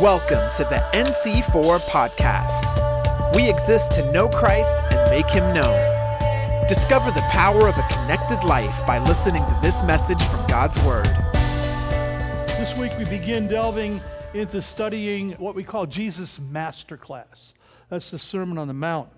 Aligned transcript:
Welcome 0.00 0.48
to 0.54 0.62
the 0.62 0.80
NC4 0.92 1.80
podcast. 1.88 3.34
We 3.34 3.50
exist 3.50 3.90
to 3.92 4.12
know 4.12 4.28
Christ 4.28 4.76
and 4.92 5.10
make 5.10 5.28
him 5.28 5.52
known. 5.52 6.68
Discover 6.68 7.10
the 7.10 7.22
power 7.22 7.66
of 7.66 7.76
a 7.76 7.84
connected 7.90 8.44
life 8.44 8.86
by 8.86 9.00
listening 9.00 9.44
to 9.44 9.58
this 9.60 9.82
message 9.82 10.22
from 10.22 10.46
God's 10.46 10.80
Word. 10.84 11.08
This 12.60 12.76
week 12.76 12.96
we 12.96 13.06
begin 13.06 13.48
delving 13.48 14.00
into 14.34 14.62
studying 14.62 15.32
what 15.32 15.56
we 15.56 15.64
call 15.64 15.84
Jesus 15.84 16.38
Masterclass. 16.38 17.54
That's 17.88 18.12
the 18.12 18.20
Sermon 18.20 18.56
on 18.56 18.68
the 18.68 18.74
Mount. 18.74 19.08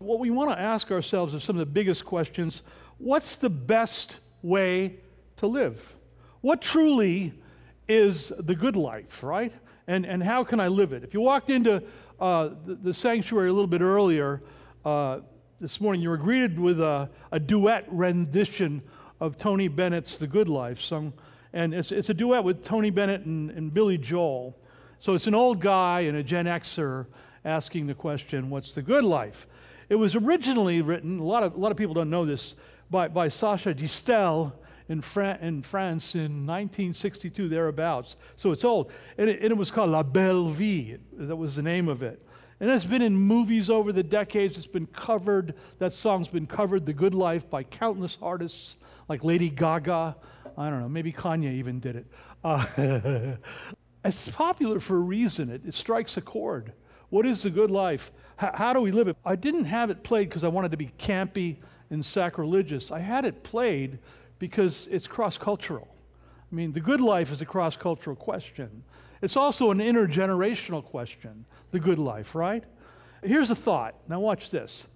What 0.00 0.18
we 0.18 0.28
want 0.28 0.50
to 0.50 0.60
ask 0.60 0.90
ourselves 0.90 1.34
are 1.34 1.40
some 1.40 1.56
of 1.56 1.60
the 1.60 1.72
biggest 1.72 2.04
questions. 2.04 2.60
What's 2.98 3.36
the 3.36 3.48
best 3.48 4.20
way 4.42 4.96
to 5.38 5.46
live? 5.46 5.96
What 6.42 6.60
truly 6.60 7.32
is 7.88 8.34
the 8.38 8.54
good 8.54 8.76
life, 8.76 9.22
right? 9.22 9.54
And, 9.90 10.06
and 10.06 10.22
how 10.22 10.44
can 10.44 10.60
I 10.60 10.68
live 10.68 10.92
it? 10.92 11.02
If 11.02 11.14
you 11.14 11.20
walked 11.20 11.50
into 11.50 11.82
uh, 12.20 12.50
the, 12.64 12.76
the, 12.76 12.94
sanctuary 12.94 13.48
a 13.48 13.52
little 13.52 13.66
bit 13.66 13.80
earlier 13.80 14.40
uh, 14.84 15.18
this 15.60 15.80
morning, 15.80 16.00
you 16.00 16.10
were 16.10 16.16
greeted 16.16 16.60
with 16.60 16.80
a, 16.80 17.10
a, 17.32 17.40
duet 17.40 17.86
rendition 17.88 18.82
of 19.20 19.36
Tony 19.36 19.66
Bennett's 19.66 20.16
The 20.16 20.28
Good 20.28 20.48
Life, 20.48 20.80
sung, 20.80 21.12
and 21.52 21.74
it's, 21.74 21.90
it's 21.90 22.08
a 22.08 22.14
duet 22.14 22.44
with 22.44 22.62
Tony 22.62 22.90
Bennett 22.90 23.22
and, 23.22 23.50
and 23.50 23.74
Billy 23.74 23.98
Joel. 23.98 24.56
So 25.00 25.14
it's 25.14 25.26
an 25.26 25.34
old 25.34 25.60
guy 25.60 26.02
and 26.02 26.16
a 26.16 26.22
Gen 26.22 26.44
Xer 26.44 27.06
asking 27.44 27.88
the 27.88 27.94
question, 27.94 28.48
What's 28.48 28.70
the 28.70 28.82
good 28.82 29.02
life? 29.02 29.48
It 29.88 29.96
was 29.96 30.14
originally 30.14 30.82
written, 30.82 31.18
a 31.18 31.24
lot 31.24 31.42
of, 31.42 31.56
a 31.56 31.58
lot 31.58 31.72
of 31.72 31.76
people 31.76 31.94
don't 31.94 32.10
know 32.10 32.24
this, 32.24 32.54
by, 32.90 33.08
by 33.08 33.26
Sacha 33.26 33.74
Distel 33.74 34.52
in, 34.90 35.04
in 35.40 35.62
France 35.62 36.14
in 36.16 36.46
1962, 36.46 37.48
thereabouts. 37.48 38.16
So 38.34 38.50
it's 38.50 38.64
old. 38.64 38.90
And 39.16 39.30
it, 39.30 39.40
and 39.40 39.52
it 39.52 39.56
was 39.56 39.70
called 39.70 39.90
La 39.90 40.02
Belle 40.02 40.48
Vie. 40.48 40.98
That 41.12 41.36
was 41.36 41.54
the 41.54 41.62
name 41.62 41.88
of 41.88 42.02
it. 42.02 42.20
And 42.58 42.68
it's 42.68 42.84
been 42.84 43.00
in 43.00 43.14
movies 43.14 43.70
over 43.70 43.92
the 43.92 44.02
decades. 44.02 44.58
It's 44.58 44.66
been 44.66 44.88
covered. 44.88 45.54
That 45.78 45.92
song's 45.92 46.26
been 46.26 46.44
covered, 46.44 46.86
The 46.86 46.92
Good 46.92 47.14
Life, 47.14 47.48
by 47.48 47.62
countless 47.62 48.18
artists 48.20 48.76
like 49.08 49.22
Lady 49.22 49.48
Gaga. 49.48 50.16
I 50.58 50.68
don't 50.68 50.80
know, 50.80 50.88
maybe 50.88 51.12
Kanye 51.12 51.54
even 51.54 51.78
did 51.78 51.94
it. 51.94 52.06
Uh, 52.42 53.36
it's 54.04 54.28
popular 54.28 54.80
for 54.80 54.96
a 54.96 55.00
reason. 55.00 55.50
It, 55.50 55.62
it, 55.66 55.74
strikes 55.74 56.16
a 56.16 56.20
chord. 56.20 56.72
What 57.10 57.26
is 57.26 57.44
the 57.44 57.50
good 57.50 57.70
life? 57.70 58.10
How 58.36 58.72
do 58.72 58.80
we 58.80 58.90
live 58.90 59.06
it? 59.06 59.16
I 59.24 59.36
didn't 59.36 59.66
have 59.66 59.90
it 59.90 60.02
played 60.02 60.28
because 60.28 60.42
I 60.42 60.48
wanted 60.48 60.72
to 60.72 60.76
be 60.76 60.90
campy 60.98 61.58
and 61.90 62.04
sacrilegious. 62.04 62.90
I 62.90 62.98
had 62.98 63.24
it 63.24 63.42
played 63.42 63.98
because 64.40 64.88
it's 64.90 65.06
cross 65.06 65.38
cultural. 65.38 65.86
I 66.50 66.54
mean, 66.54 66.72
the 66.72 66.80
good 66.80 67.00
life 67.00 67.30
is 67.30 67.40
a 67.40 67.46
cross 67.46 67.76
cultural 67.76 68.16
question. 68.16 68.82
It's 69.22 69.36
also 69.36 69.70
an 69.70 69.78
intergenerational 69.78 70.84
question, 70.84 71.44
the 71.70 71.78
good 71.78 72.00
life, 72.00 72.34
right? 72.34 72.64
Here's 73.22 73.50
a 73.50 73.54
thought. 73.54 73.94
Now, 74.08 74.18
watch 74.18 74.50
this. 74.50 74.88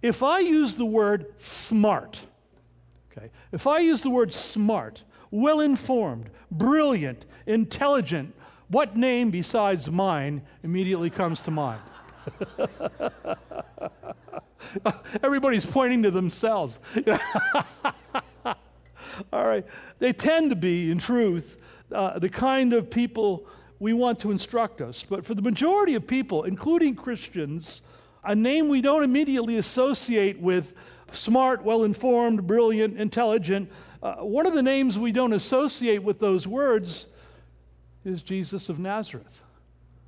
If 0.00 0.22
I 0.22 0.38
use 0.38 0.76
the 0.76 0.86
word 0.86 1.26
smart, 1.40 2.22
okay, 3.10 3.30
if 3.52 3.66
I 3.66 3.80
use 3.80 4.00
the 4.00 4.10
word 4.10 4.32
smart, 4.32 5.02
well 5.30 5.60
informed, 5.60 6.30
brilliant, 6.50 7.26
intelligent, 7.46 8.34
what 8.68 8.96
name 8.96 9.30
besides 9.30 9.90
mine 9.90 10.40
immediately 10.62 11.10
comes 11.10 11.42
to 11.42 11.50
mind? 11.50 11.82
Everybody's 15.22 15.66
pointing 15.66 16.02
to 16.04 16.10
themselves. 16.10 16.78
All 19.32 19.46
right. 19.46 19.66
They 19.98 20.12
tend 20.12 20.50
to 20.50 20.56
be, 20.56 20.90
in 20.90 20.98
truth, 20.98 21.56
uh, 21.92 22.18
the 22.18 22.28
kind 22.28 22.72
of 22.72 22.90
people 22.90 23.46
we 23.78 23.92
want 23.92 24.18
to 24.20 24.30
instruct 24.30 24.80
us. 24.80 25.04
But 25.08 25.24
for 25.24 25.34
the 25.34 25.42
majority 25.42 25.94
of 25.94 26.06
people, 26.06 26.44
including 26.44 26.94
Christians, 26.94 27.82
a 28.22 28.34
name 28.34 28.68
we 28.68 28.80
don't 28.80 29.02
immediately 29.02 29.58
associate 29.58 30.40
with 30.40 30.74
smart, 31.12 31.62
well 31.62 31.84
informed, 31.84 32.46
brilliant, 32.46 32.98
intelligent, 32.98 33.70
uh, 34.02 34.16
one 34.16 34.46
of 34.46 34.54
the 34.54 34.62
names 34.62 34.98
we 34.98 35.12
don't 35.12 35.32
associate 35.32 36.02
with 36.02 36.18
those 36.18 36.46
words 36.46 37.06
is 38.04 38.22
Jesus 38.22 38.68
of 38.68 38.78
Nazareth. 38.78 39.40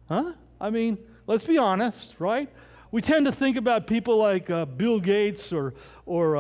Huh? 0.08 0.32
I 0.60 0.70
mean, 0.70 0.98
let's 1.26 1.44
be 1.44 1.58
honest, 1.58 2.14
right? 2.19 2.48
We 2.91 3.02
tend 3.02 3.26
to 3.26 3.32
think 3.32 3.56
about 3.56 3.86
people 3.86 4.19
like 4.19 4.48
uh, 4.50 4.64
Bill 4.66 5.00
Gates 5.00 5.52
or, 5.52 5.75
or 6.04 6.36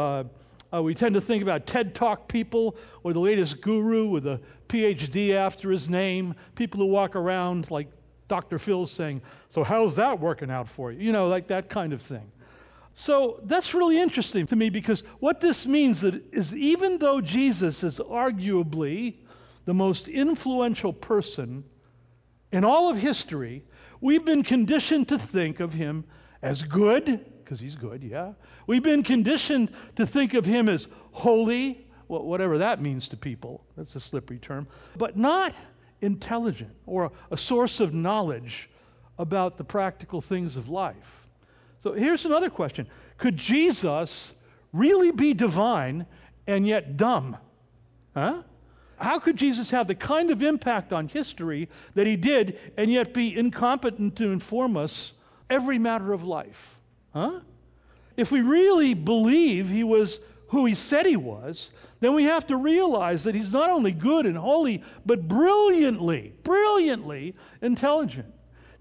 uh, 0.72 0.82
we 0.82 0.94
tend 0.94 1.14
to 1.14 1.20
think 1.20 1.42
about 1.42 1.66
TED 1.66 1.94
Talk 1.94 2.28
people 2.28 2.76
or 3.02 3.12
the 3.12 3.20
latest 3.20 3.60
guru 3.60 4.08
with 4.08 4.26
a 4.26 4.40
PhD 4.68 5.32
after 5.32 5.70
his 5.70 5.88
name, 5.88 6.34
people 6.54 6.80
who 6.80 6.86
walk 6.86 7.14
around 7.14 7.70
like 7.70 7.88
Dr. 8.28 8.58
Phil 8.58 8.86
saying, 8.86 9.22
So, 9.48 9.62
how's 9.62 9.96
that 9.96 10.18
working 10.18 10.50
out 10.50 10.68
for 10.68 10.90
you? 10.90 11.00
You 11.00 11.12
know, 11.12 11.28
like 11.28 11.46
that 11.48 11.70
kind 11.70 11.92
of 11.92 12.02
thing. 12.02 12.32
So, 12.94 13.40
that's 13.44 13.74
really 13.74 14.00
interesting 14.00 14.46
to 14.46 14.56
me 14.56 14.70
because 14.70 15.02
what 15.20 15.40
this 15.40 15.66
means 15.66 16.02
is 16.02 16.54
even 16.54 16.98
though 16.98 17.20
Jesus 17.20 17.84
is 17.84 17.98
arguably 17.98 19.14
the 19.64 19.74
most 19.74 20.08
influential 20.08 20.92
person 20.92 21.64
in 22.52 22.64
all 22.64 22.90
of 22.90 22.98
history, 22.98 23.64
we've 24.00 24.24
been 24.24 24.42
conditioned 24.42 25.08
to 25.08 25.18
think 25.18 25.60
of 25.60 25.74
him 25.74 26.04
as 26.42 26.62
good 26.62 27.24
because 27.46 27.60
he's 27.60 27.76
good, 27.76 28.02
yeah. 28.02 28.32
We've 28.66 28.82
been 28.82 29.04
conditioned 29.04 29.70
to 29.94 30.04
think 30.04 30.34
of 30.34 30.44
him 30.44 30.68
as 30.68 30.88
holy, 31.12 31.86
whatever 32.08 32.58
that 32.58 32.82
means 32.82 33.08
to 33.10 33.16
people. 33.16 33.64
That's 33.76 33.94
a 33.94 34.00
slippery 34.00 34.38
term, 34.38 34.66
but 34.96 35.16
not 35.16 35.54
intelligent 36.00 36.74
or 36.86 37.12
a 37.30 37.36
source 37.36 37.78
of 37.78 37.94
knowledge 37.94 38.68
about 39.16 39.58
the 39.58 39.64
practical 39.64 40.20
things 40.20 40.56
of 40.56 40.68
life. 40.68 41.28
So 41.78 41.92
here's 41.92 42.26
another 42.26 42.50
question 42.50 42.88
Could 43.16 43.36
Jesus 43.36 44.34
really 44.72 45.12
be 45.12 45.32
divine 45.32 46.06
and 46.48 46.66
yet 46.66 46.96
dumb? 46.96 47.36
Huh? 48.12 48.42
How 48.96 49.20
could 49.20 49.36
Jesus 49.36 49.70
have 49.70 49.86
the 49.86 49.94
kind 49.94 50.30
of 50.30 50.42
impact 50.42 50.92
on 50.92 51.06
history 51.06 51.68
that 51.94 52.08
he 52.08 52.16
did 52.16 52.58
and 52.76 52.90
yet 52.90 53.14
be 53.14 53.36
incompetent 53.36 54.16
to 54.16 54.32
inform 54.32 54.76
us 54.76 55.12
every 55.48 55.78
matter 55.78 56.12
of 56.12 56.24
life? 56.24 56.75
Huh? 57.16 57.40
If 58.14 58.30
we 58.30 58.42
really 58.42 58.92
believe 58.92 59.70
he 59.70 59.84
was 59.84 60.20
who 60.48 60.66
he 60.66 60.74
said 60.74 61.06
he 61.06 61.16
was, 61.16 61.72
then 62.00 62.12
we 62.12 62.24
have 62.24 62.46
to 62.48 62.58
realize 62.58 63.24
that 63.24 63.34
he's 63.34 63.54
not 63.54 63.70
only 63.70 63.90
good 63.90 64.26
and 64.26 64.36
holy, 64.36 64.82
but 65.06 65.26
brilliantly, 65.26 66.34
brilliantly 66.44 67.34
intelligent. 67.62 68.32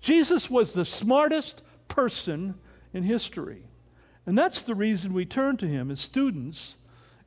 Jesus 0.01 0.49
was 0.49 0.73
the 0.73 0.83
smartest 0.83 1.61
person 1.87 2.55
in 2.93 3.03
history. 3.03 3.63
And 4.25 4.37
that's 4.37 4.63
the 4.63 4.75
reason 4.75 5.13
we 5.13 5.25
turn 5.25 5.55
to 5.57 5.65
him 5.65 5.89
as 5.89 6.01
students 6.01 6.75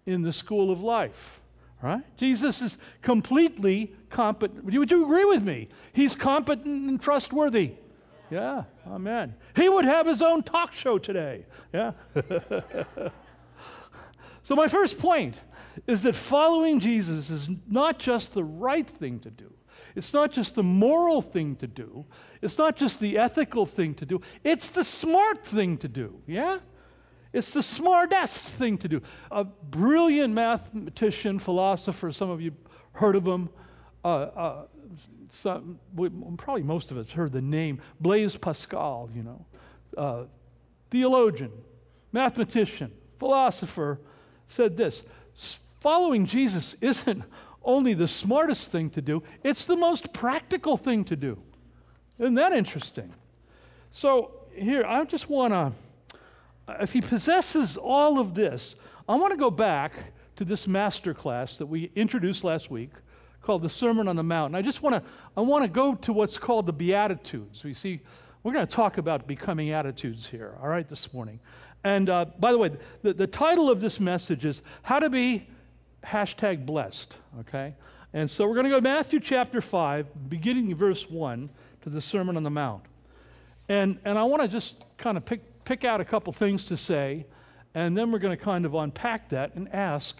in 0.04 0.20
the 0.20 0.32
school 0.32 0.70
of 0.70 0.82
life. 0.82 1.40
Right? 1.80 2.02
Jesus 2.18 2.60
is 2.60 2.76
completely 3.00 3.94
competent. 4.10 4.62
Would 4.62 4.90
you 4.90 5.04
agree 5.04 5.24
with 5.24 5.42
me? 5.42 5.68
He's 5.94 6.14
competent 6.14 6.86
and 6.86 7.00
trustworthy. 7.00 7.76
Yeah, 8.30 8.64
amen. 8.86 9.34
He 9.56 9.68
would 9.68 9.84
have 9.84 10.06
his 10.06 10.22
own 10.22 10.42
talk 10.42 10.72
show 10.72 10.98
today. 10.98 11.46
Yeah. 11.72 11.92
so, 14.42 14.54
my 14.54 14.68
first 14.68 14.98
point 14.98 15.40
is 15.86 16.02
that 16.02 16.14
following 16.14 16.80
Jesus 16.80 17.30
is 17.30 17.48
not 17.68 17.98
just 17.98 18.34
the 18.34 18.44
right 18.44 18.86
thing 18.86 19.18
to 19.20 19.30
do, 19.30 19.52
it's 19.94 20.12
not 20.12 20.30
just 20.30 20.54
the 20.54 20.62
moral 20.62 21.22
thing 21.22 21.56
to 21.56 21.66
do, 21.66 22.04
it's 22.42 22.58
not 22.58 22.76
just 22.76 23.00
the 23.00 23.18
ethical 23.18 23.66
thing 23.66 23.94
to 23.94 24.06
do, 24.06 24.20
it's 24.44 24.70
the 24.70 24.84
smart 24.84 25.46
thing 25.46 25.78
to 25.78 25.88
do. 25.88 26.20
Yeah? 26.26 26.58
It's 27.32 27.50
the 27.50 27.62
smartest 27.62 28.44
thing 28.44 28.78
to 28.78 28.88
do. 28.88 29.02
A 29.30 29.44
brilliant 29.44 30.32
mathematician, 30.32 31.38
philosopher, 31.38 32.10
some 32.10 32.30
of 32.30 32.40
you 32.40 32.52
heard 32.92 33.16
of 33.16 33.26
him, 33.26 33.50
uh, 34.04 34.08
uh, 34.08 34.66
some, 35.30 35.78
probably 36.36 36.62
most 36.62 36.90
of 36.90 36.98
us 36.98 37.10
heard 37.10 37.32
the 37.32 37.42
name 37.42 37.80
Blaise 38.00 38.36
Pascal, 38.36 39.10
you 39.14 39.22
know, 39.22 39.46
uh, 39.96 40.24
theologian, 40.90 41.52
mathematician, 42.12 42.92
philosopher, 43.18 44.00
said 44.46 44.76
this 44.76 45.04
following 45.80 46.26
Jesus 46.26 46.74
isn't 46.80 47.22
only 47.62 47.94
the 47.94 48.08
smartest 48.08 48.72
thing 48.72 48.88
to 48.90 49.02
do, 49.02 49.22
it's 49.42 49.66
the 49.66 49.76
most 49.76 50.12
practical 50.12 50.76
thing 50.76 51.04
to 51.04 51.16
do. 51.16 51.38
Isn't 52.18 52.34
that 52.34 52.52
interesting? 52.52 53.12
So, 53.90 54.32
here, 54.54 54.84
I 54.84 55.04
just 55.04 55.28
want 55.28 55.52
to, 55.52 55.72
if 56.80 56.92
he 56.92 57.00
possesses 57.00 57.76
all 57.76 58.18
of 58.18 58.34
this, 58.34 58.74
I 59.08 59.16
want 59.16 59.32
to 59.32 59.38
go 59.38 59.50
back 59.50 59.92
to 60.36 60.44
this 60.44 60.66
master 60.66 61.14
class 61.14 61.56
that 61.58 61.66
we 61.66 61.90
introduced 61.94 62.44
last 62.44 62.70
week 62.70 62.90
called 63.42 63.62
the 63.62 63.68
Sermon 63.68 64.08
on 64.08 64.16
the 64.16 64.22
Mount. 64.22 64.50
And 64.50 64.56
I 64.56 64.62
just 64.62 64.82
want 64.82 64.96
to 64.96 65.02
I 65.36 65.40
want 65.40 65.64
to 65.64 65.68
go 65.68 65.94
to 65.94 66.12
what's 66.12 66.38
called 66.38 66.66
the 66.66 66.72
Beatitudes. 66.72 67.64
We 67.64 67.74
see 67.74 68.00
we're 68.42 68.52
going 68.52 68.66
to 68.66 68.74
talk 68.74 68.98
about 68.98 69.26
becoming 69.26 69.70
attitudes 69.70 70.28
here, 70.28 70.56
all 70.62 70.68
right, 70.68 70.88
this 70.88 71.12
morning. 71.12 71.40
And 71.84 72.08
uh, 72.08 72.26
by 72.38 72.52
the 72.52 72.58
way, 72.58 72.70
the, 73.02 73.12
the 73.12 73.26
title 73.26 73.70
of 73.70 73.80
this 73.80 74.00
message 74.00 74.44
is 74.44 74.62
How 74.82 75.00
to 75.00 75.10
Be 75.10 75.46
Hashtag 76.04 76.64
Blessed, 76.64 77.16
okay? 77.40 77.74
And 78.12 78.30
so 78.30 78.46
we're 78.46 78.54
going 78.54 78.64
to 78.64 78.70
go 78.70 78.76
to 78.76 78.82
Matthew 78.82 79.20
chapter 79.20 79.60
5, 79.60 80.28
beginning 80.28 80.74
verse 80.74 81.10
1 81.10 81.48
to 81.48 81.54
to 81.88 81.94
the 81.94 82.00
Sermon 82.00 82.36
on 82.36 82.42
the 82.42 82.50
Mount. 82.50 82.82
And, 83.68 83.98
and 84.04 84.18
I 84.18 84.24
want 84.24 84.42
to 84.42 84.48
just 84.48 84.76
kind 84.96 85.16
of 85.16 85.24
pick, 85.24 85.64
pick 85.64 85.84
out 85.84 86.00
a 86.00 86.04
couple 86.04 86.32
things 86.32 86.64
to 86.66 86.76
say, 86.76 87.26
and 87.74 87.96
then 87.96 88.10
we're 88.10 88.18
going 88.18 88.36
to 88.36 88.42
kind 88.42 88.64
of 88.64 88.74
unpack 88.74 89.28
that 89.30 89.54
and 89.54 89.72
ask, 89.74 90.18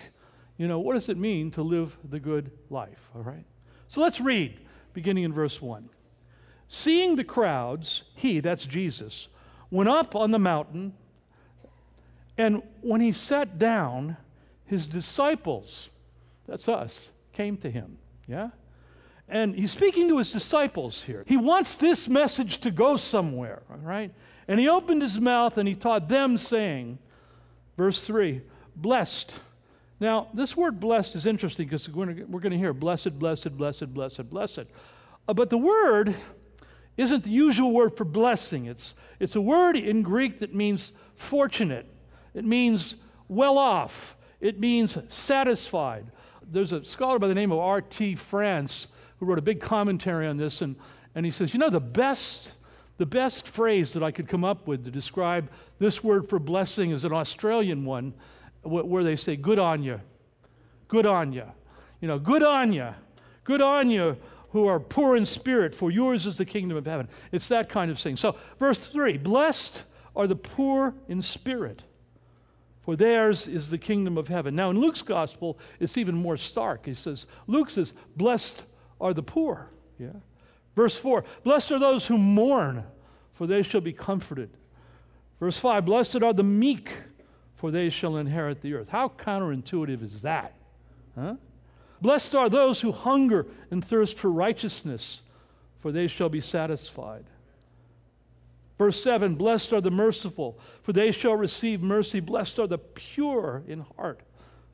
you 0.58 0.68
know, 0.68 0.80
what 0.80 0.94
does 0.94 1.08
it 1.08 1.16
mean 1.16 1.50
to 1.52 1.62
live 1.62 1.96
the 2.08 2.20
good 2.20 2.50
life? 2.68 3.10
All 3.14 3.22
right? 3.22 3.44
So 3.86 4.02
let's 4.02 4.20
read, 4.20 4.58
beginning 4.92 5.24
in 5.24 5.32
verse 5.32 5.62
1. 5.62 5.88
Seeing 6.68 7.16
the 7.16 7.24
crowds, 7.24 8.02
he, 8.14 8.40
that's 8.40 8.66
Jesus, 8.66 9.28
went 9.70 9.88
up 9.88 10.14
on 10.14 10.32
the 10.32 10.38
mountain, 10.38 10.92
and 12.36 12.62
when 12.82 13.00
he 13.00 13.12
sat 13.12 13.58
down, 13.58 14.16
his 14.66 14.86
disciples, 14.86 15.90
that's 16.46 16.68
us, 16.68 17.12
came 17.32 17.56
to 17.58 17.70
him. 17.70 17.98
Yeah? 18.26 18.50
And 19.28 19.54
he's 19.54 19.72
speaking 19.72 20.08
to 20.08 20.18
his 20.18 20.32
disciples 20.32 21.02
here. 21.02 21.24
He 21.26 21.36
wants 21.36 21.76
this 21.76 22.08
message 22.08 22.58
to 22.58 22.70
go 22.70 22.96
somewhere, 22.96 23.62
right? 23.82 24.12
And 24.46 24.58
he 24.58 24.68
opened 24.68 25.02
his 25.02 25.20
mouth 25.20 25.58
and 25.58 25.68
he 25.68 25.74
taught 25.74 26.08
them, 26.08 26.36
saying, 26.36 26.98
verse 27.76 28.04
3, 28.04 28.40
blessed. 28.76 29.34
Now, 30.00 30.28
this 30.32 30.56
word 30.56 30.78
blessed 30.78 31.16
is 31.16 31.26
interesting 31.26 31.66
because 31.66 31.88
we're 31.88 32.06
going 32.40 32.52
to 32.52 32.58
hear 32.58 32.72
blessed, 32.72 33.18
blessed, 33.18 33.56
blessed, 33.56 33.92
blessed, 33.92 34.30
blessed. 34.30 34.66
Uh, 35.28 35.34
but 35.34 35.50
the 35.50 35.58
word 35.58 36.14
isn't 36.96 37.24
the 37.24 37.30
usual 37.30 37.72
word 37.72 37.96
for 37.96 38.04
blessing. 38.04 38.66
It's, 38.66 38.94
it's 39.18 39.34
a 39.34 39.40
word 39.40 39.76
in 39.76 40.02
Greek 40.02 40.40
that 40.40 40.54
means 40.54 40.92
fortunate, 41.16 41.86
it 42.34 42.44
means 42.44 42.96
well 43.26 43.58
off, 43.58 44.16
it 44.40 44.60
means 44.60 44.98
satisfied. 45.08 46.06
There's 46.50 46.72
a 46.72 46.84
scholar 46.84 47.18
by 47.18 47.28
the 47.28 47.34
name 47.34 47.52
of 47.52 47.58
R.T. 47.58 48.14
France 48.14 48.88
who 49.18 49.26
wrote 49.26 49.38
a 49.38 49.42
big 49.42 49.60
commentary 49.60 50.26
on 50.26 50.36
this, 50.36 50.62
and, 50.62 50.76
and 51.14 51.26
he 51.26 51.30
says, 51.30 51.52
You 51.52 51.60
know, 51.60 51.70
the 51.70 51.80
best, 51.80 52.54
the 52.96 53.04
best 53.04 53.46
phrase 53.46 53.92
that 53.92 54.02
I 54.02 54.12
could 54.12 54.28
come 54.28 54.44
up 54.44 54.66
with 54.66 54.84
to 54.84 54.90
describe 54.90 55.50
this 55.78 56.02
word 56.02 56.28
for 56.28 56.38
blessing 56.38 56.92
is 56.92 57.04
an 57.04 57.12
Australian 57.12 57.84
one 57.84 58.14
where 58.68 59.04
they 59.04 59.16
say, 59.16 59.36
Good 59.36 59.58
on 59.58 59.82
you. 59.82 60.00
Good 60.88 61.06
on 61.06 61.32
you. 61.32 61.44
You 62.00 62.08
know, 62.08 62.18
good 62.18 62.42
on 62.42 62.72
you. 62.72 62.94
Good 63.44 63.62
on 63.62 63.90
you 63.90 64.16
who 64.50 64.66
are 64.66 64.80
poor 64.80 65.16
in 65.16 65.24
spirit, 65.24 65.74
for 65.74 65.90
yours 65.90 66.26
is 66.26 66.38
the 66.38 66.44
kingdom 66.44 66.76
of 66.76 66.86
heaven. 66.86 67.08
It's 67.32 67.48
that 67.48 67.68
kind 67.68 67.90
of 67.90 67.98
thing. 67.98 68.16
So, 68.16 68.36
verse 68.58 68.78
3 68.78 69.18
Blessed 69.18 69.84
are 70.16 70.26
the 70.26 70.36
poor 70.36 70.94
in 71.08 71.22
spirit, 71.22 71.82
for 72.82 72.96
theirs 72.96 73.46
is 73.46 73.70
the 73.70 73.78
kingdom 73.78 74.16
of 74.16 74.28
heaven. 74.28 74.54
Now, 74.54 74.70
in 74.70 74.80
Luke's 74.80 75.02
gospel, 75.02 75.58
it's 75.80 75.98
even 75.98 76.14
more 76.14 76.36
stark. 76.36 76.86
He 76.86 76.94
says, 76.94 77.26
Luke 77.46 77.70
says, 77.70 77.92
Blessed 78.16 78.64
are 79.00 79.12
the 79.12 79.22
poor. 79.22 79.70
Yeah. 79.98 80.08
Verse 80.74 80.96
4 80.96 81.24
Blessed 81.42 81.72
are 81.72 81.78
those 81.78 82.06
who 82.06 82.16
mourn, 82.16 82.84
for 83.32 83.46
they 83.46 83.62
shall 83.62 83.80
be 83.80 83.92
comforted. 83.92 84.50
Verse 85.40 85.58
5 85.58 85.84
Blessed 85.84 86.22
are 86.22 86.32
the 86.32 86.42
meek, 86.42 86.92
for 87.58 87.70
they 87.70 87.90
shall 87.90 88.16
inherit 88.16 88.62
the 88.62 88.74
earth. 88.74 88.88
How 88.88 89.08
counterintuitive 89.08 90.02
is 90.02 90.22
that? 90.22 90.54
Huh? 91.14 91.34
Blessed 92.00 92.34
are 92.34 92.48
those 92.48 92.80
who 92.80 92.92
hunger 92.92 93.46
and 93.70 93.84
thirst 93.84 94.16
for 94.16 94.30
righteousness, 94.30 95.22
for 95.80 95.92
they 95.92 96.06
shall 96.06 96.28
be 96.28 96.40
satisfied. 96.40 97.24
Verse 98.78 99.02
7 99.02 99.34
Blessed 99.34 99.72
are 99.72 99.80
the 99.80 99.90
merciful, 99.90 100.58
for 100.82 100.92
they 100.92 101.10
shall 101.10 101.34
receive 101.34 101.82
mercy. 101.82 102.20
Blessed 102.20 102.60
are 102.60 102.68
the 102.68 102.78
pure 102.78 103.64
in 103.66 103.84
heart, 103.96 104.20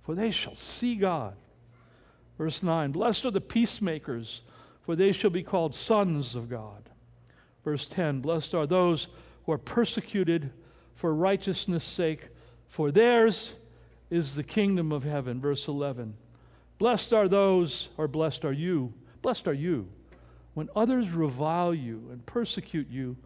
for 0.02 0.14
they 0.14 0.30
shall 0.30 0.54
see 0.54 0.94
God. 0.94 1.34
Verse 2.36 2.62
9 2.62 2.92
Blessed 2.92 3.24
are 3.24 3.30
the 3.30 3.40
peacemakers, 3.40 4.42
for 4.82 4.94
they 4.94 5.12
shall 5.12 5.30
be 5.30 5.42
called 5.42 5.74
sons 5.74 6.34
of 6.34 6.50
God. 6.50 6.90
Verse 7.64 7.86
10 7.86 8.20
Blessed 8.20 8.54
are 8.54 8.66
those 8.66 9.08
who 9.46 9.52
are 9.52 9.58
persecuted 9.58 10.50
for 10.94 11.14
righteousness' 11.14 11.84
sake, 11.84 12.28
for 12.74 12.90
theirs 12.90 13.54
is 14.10 14.34
the 14.34 14.42
kingdom 14.42 14.90
of 14.90 15.04
heaven. 15.04 15.40
Verse 15.40 15.68
11 15.68 16.12
Blessed 16.78 17.12
are 17.12 17.28
those, 17.28 17.88
or 17.96 18.08
blessed 18.08 18.44
are 18.44 18.52
you, 18.52 18.92
blessed 19.22 19.46
are 19.46 19.54
you, 19.54 19.88
when 20.54 20.68
others 20.74 21.08
revile 21.10 21.72
you 21.72 22.08
and 22.10 22.26
persecute 22.26 22.88
you 22.90 23.16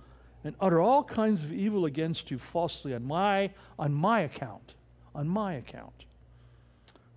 and 0.45 0.55
utter 0.61 0.83
all 0.83 1.03
kinds 1.03 1.45
of 1.45 1.53
evil 1.55 1.87
against 1.87 2.31
you 2.31 2.39
falsely 2.39 2.95
on 2.95 3.07
my, 3.07 3.51
on 3.79 3.91
my 3.91 4.21
account. 4.21 4.75
On 5.15 5.27
my 5.27 5.55
account. 5.55 6.05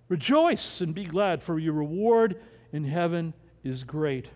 Rejoice 0.08 0.80
and 0.80 0.94
be 0.94 1.04
glad, 1.04 1.42
for 1.42 1.58
your 1.58 1.74
reward 1.74 2.40
in 2.72 2.82
heaven 2.82 3.34
is 3.62 3.84
great. 3.84 4.30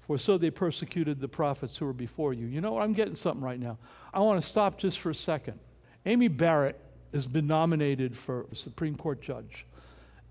For 0.00 0.18
so 0.18 0.38
they 0.38 0.50
persecuted 0.50 1.20
the 1.20 1.28
prophets 1.28 1.76
who 1.76 1.86
were 1.86 1.92
before 1.92 2.34
you. 2.34 2.46
You 2.46 2.60
know 2.60 2.72
what? 2.72 2.82
I'm 2.82 2.94
getting 2.94 3.14
something 3.14 3.44
right 3.44 3.60
now. 3.60 3.78
I 4.12 4.18
want 4.18 4.42
to 4.42 4.46
stop 4.46 4.76
just 4.76 4.98
for 4.98 5.10
a 5.10 5.14
second. 5.14 5.60
Amy 6.04 6.26
Barrett 6.26 6.80
has 7.12 7.26
been 7.26 7.46
nominated 7.46 8.16
for 8.16 8.46
Supreme 8.52 8.96
Court 8.96 9.20
judge. 9.20 9.66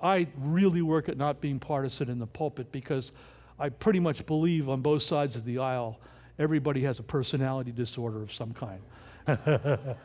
I 0.01 0.27
really 0.37 0.81
work 0.81 1.09
at 1.09 1.17
not 1.17 1.41
being 1.41 1.59
partisan 1.59 2.09
in 2.09 2.19
the 2.19 2.27
pulpit 2.27 2.71
because 2.71 3.11
I 3.59 3.69
pretty 3.69 3.99
much 3.99 4.25
believe 4.25 4.69
on 4.69 4.81
both 4.81 5.03
sides 5.03 5.35
of 5.35 5.45
the 5.45 5.59
aisle 5.59 5.99
everybody 6.39 6.81
has 6.81 6.99
a 6.99 7.03
personality 7.03 7.71
disorder 7.71 8.21
of 8.21 8.33
some 8.33 8.53
kind. 8.53 8.81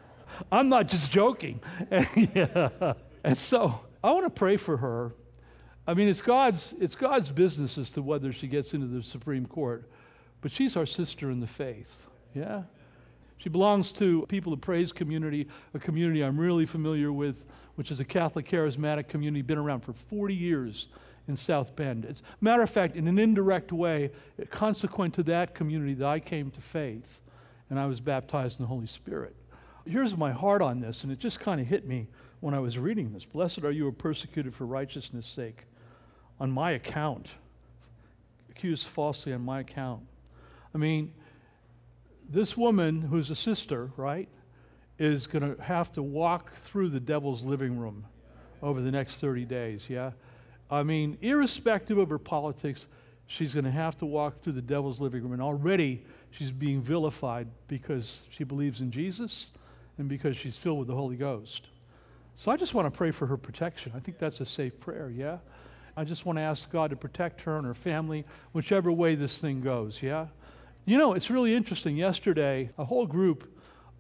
I'm 0.52 0.69
not 0.69 0.88
just 0.88 1.11
joking. 1.11 1.61
yeah. 2.17 2.93
And 3.25 3.37
so 3.37 3.81
I 4.05 4.11
want 4.11 4.26
to 4.26 4.31
pray 4.31 4.56
for 4.56 4.76
her. 4.76 5.14
I 5.87 5.94
mean, 5.94 6.08
it's 6.08 6.20
God's, 6.20 6.75
it's 6.81 6.94
God's 6.94 7.31
business 7.31 7.79
as 7.79 7.90
to 7.90 8.02
whether 8.02 8.32
she 8.32 8.49
gets 8.49 8.75
into 8.75 8.87
the 8.87 9.02
Supreme 9.02 9.46
Court, 9.46 9.88
but 10.40 10.52
she's 10.52 10.76
our 10.76 10.87
sister 10.87 11.31
in 11.31 11.40
the 11.40 11.46
faith. 11.46 12.06
Yeah? 12.34 12.64
She 13.38 13.48
belongs 13.48 13.92
to 13.92 14.24
People 14.28 14.52
of 14.52 14.60
Praise 14.60 14.92
community, 14.92 15.46
a 15.74 15.78
community 15.78 16.22
I'm 16.22 16.38
really 16.38 16.66
familiar 16.66 17.12
with, 17.12 17.44
which 17.74 17.90
is 17.90 18.00
a 18.00 18.04
Catholic 18.04 18.48
charismatic 18.48 19.08
community, 19.08 19.42
been 19.42 19.58
around 19.58 19.80
for 19.80 19.92
40 19.92 20.34
years 20.34 20.88
in 21.28 21.36
South 21.36 21.76
Bend. 21.76 22.04
As 22.04 22.20
a 22.20 22.44
matter 22.44 22.62
of 22.62 22.70
fact, 22.70 22.96
in 22.96 23.06
an 23.08 23.18
indirect 23.18 23.72
way, 23.72 24.10
consequent 24.50 25.14
to 25.14 25.22
that 25.24 25.54
community 25.54 25.94
that 25.94 26.06
I 26.06 26.20
came 26.20 26.50
to 26.52 26.60
faith 26.60 27.22
and 27.68 27.78
I 27.78 27.86
was 27.86 28.00
baptized 28.00 28.58
in 28.58 28.64
the 28.64 28.68
Holy 28.68 28.86
Spirit. 28.86 29.34
Here's 29.84 30.16
my 30.16 30.32
heart 30.32 30.62
on 30.62 30.80
this, 30.80 31.04
and 31.04 31.12
it 31.12 31.18
just 31.18 31.40
kind 31.40 31.60
of 31.60 31.66
hit 31.66 31.86
me 31.86 32.06
when 32.40 32.54
I 32.54 32.60
was 32.60 32.78
reading 32.78 33.12
this. 33.12 33.24
Blessed 33.24 33.64
are 33.64 33.70
you 33.70 33.84
who 33.84 33.88
are 33.88 33.92
persecuted 33.92 34.54
for 34.54 34.66
righteousness' 34.66 35.26
sake, 35.26 35.64
on 36.38 36.50
my 36.50 36.72
account, 36.72 37.28
accused 38.50 38.86
falsely 38.86 39.32
on 39.32 39.42
my 39.42 39.60
account. 39.60 40.02
I 40.74 40.78
mean, 40.78 41.12
this 42.28 42.56
woman 42.56 43.02
who's 43.02 43.30
a 43.30 43.34
sister, 43.34 43.90
right, 43.96 44.28
is 44.98 45.26
going 45.26 45.56
to 45.56 45.62
have 45.62 45.92
to 45.92 46.02
walk 46.02 46.54
through 46.54 46.88
the 46.88 47.00
devil's 47.00 47.42
living 47.42 47.78
room 47.78 48.04
over 48.62 48.80
the 48.80 48.90
next 48.90 49.20
30 49.20 49.44
days, 49.44 49.86
yeah? 49.88 50.12
I 50.70 50.82
mean, 50.82 51.18
irrespective 51.20 51.98
of 51.98 52.10
her 52.10 52.18
politics, 52.18 52.86
she's 53.26 53.54
going 53.54 53.64
to 53.64 53.70
have 53.70 53.96
to 53.98 54.06
walk 54.06 54.38
through 54.38 54.54
the 54.54 54.62
devil's 54.62 55.00
living 55.00 55.22
room. 55.22 55.32
And 55.32 55.42
already 55.42 56.04
she's 56.30 56.50
being 56.50 56.82
vilified 56.82 57.48
because 57.68 58.24
she 58.30 58.44
believes 58.44 58.80
in 58.80 58.90
Jesus 58.90 59.52
and 59.98 60.08
because 60.08 60.36
she's 60.36 60.56
filled 60.56 60.78
with 60.78 60.88
the 60.88 60.94
Holy 60.94 61.16
Ghost. 61.16 61.68
So 62.34 62.50
I 62.50 62.56
just 62.56 62.74
want 62.74 62.92
to 62.92 62.96
pray 62.96 63.12
for 63.12 63.26
her 63.26 63.36
protection. 63.36 63.92
I 63.94 64.00
think 64.00 64.18
that's 64.18 64.40
a 64.40 64.46
safe 64.46 64.78
prayer, 64.80 65.10
yeah? 65.10 65.38
I 65.96 66.04
just 66.04 66.26
want 66.26 66.38
to 66.38 66.42
ask 66.42 66.70
God 66.70 66.90
to 66.90 66.96
protect 66.96 67.40
her 67.42 67.56
and 67.56 67.66
her 67.66 67.74
family, 67.74 68.24
whichever 68.52 68.92
way 68.92 69.14
this 69.14 69.38
thing 69.38 69.62
goes, 69.62 70.02
yeah? 70.02 70.26
You 70.88 70.98
know, 70.98 71.14
it's 71.14 71.31
really 71.31 71.52
interesting. 71.52 71.96
Yesterday, 71.96 72.70
a 72.78 72.84
whole 72.84 73.06
group 73.06 73.52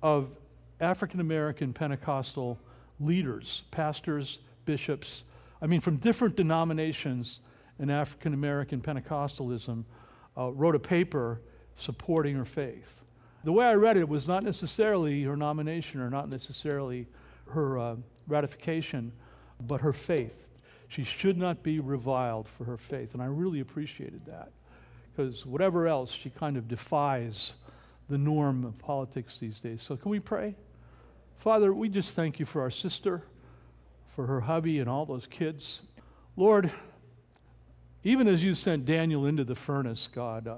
of 0.02 0.28
African 0.80 1.18
American 1.18 1.72
Pentecostal 1.72 2.60
leaders, 3.00 3.64
pastors, 3.72 4.38
bishops, 4.66 5.24
I 5.60 5.66
mean, 5.66 5.80
from 5.80 5.96
different 5.96 6.36
denominations 6.36 7.40
in 7.80 7.90
African 7.90 8.34
American 8.34 8.80
Pentecostalism, 8.80 9.82
uh, 10.38 10.52
wrote 10.52 10.76
a 10.76 10.78
paper 10.78 11.40
supporting 11.76 12.36
her 12.36 12.44
faith. 12.44 13.04
The 13.42 13.50
way 13.50 13.66
I 13.66 13.74
read 13.74 13.96
it 13.96 14.08
was 14.08 14.28
not 14.28 14.44
necessarily 14.44 15.24
her 15.24 15.36
nomination 15.36 16.00
or 16.00 16.08
not 16.08 16.28
necessarily 16.28 17.08
her 17.46 17.80
uh, 17.80 17.96
ratification, 18.28 19.10
but 19.66 19.80
her 19.80 19.92
faith. 19.92 20.46
She 20.86 21.02
should 21.02 21.36
not 21.36 21.64
be 21.64 21.78
reviled 21.78 22.46
for 22.46 22.62
her 22.62 22.76
faith. 22.76 23.14
And 23.14 23.20
I 23.20 23.26
really 23.26 23.58
appreciated 23.58 24.24
that 24.26 24.52
because 25.16 25.46
whatever 25.46 25.86
else, 25.86 26.12
she 26.12 26.28
kind 26.28 26.56
of 26.56 26.68
defies 26.68 27.54
the 28.08 28.18
norm 28.18 28.64
of 28.64 28.78
politics 28.78 29.38
these 29.38 29.60
days. 29.60 29.80
So, 29.80 29.96
can 29.96 30.10
we 30.10 30.20
pray? 30.20 30.54
Father, 31.38 31.72
we 31.72 31.88
just 31.88 32.14
thank 32.14 32.38
you 32.38 32.46
for 32.46 32.60
our 32.60 32.70
sister, 32.70 33.22
for 34.14 34.26
her 34.26 34.40
hubby, 34.40 34.78
and 34.78 34.90
all 34.90 35.06
those 35.06 35.26
kids. 35.26 35.82
Lord, 36.36 36.70
even 38.04 38.28
as 38.28 38.44
you 38.44 38.54
sent 38.54 38.84
Daniel 38.84 39.26
into 39.26 39.44
the 39.44 39.54
furnace, 39.54 40.08
God, 40.12 40.46
uh, 40.46 40.56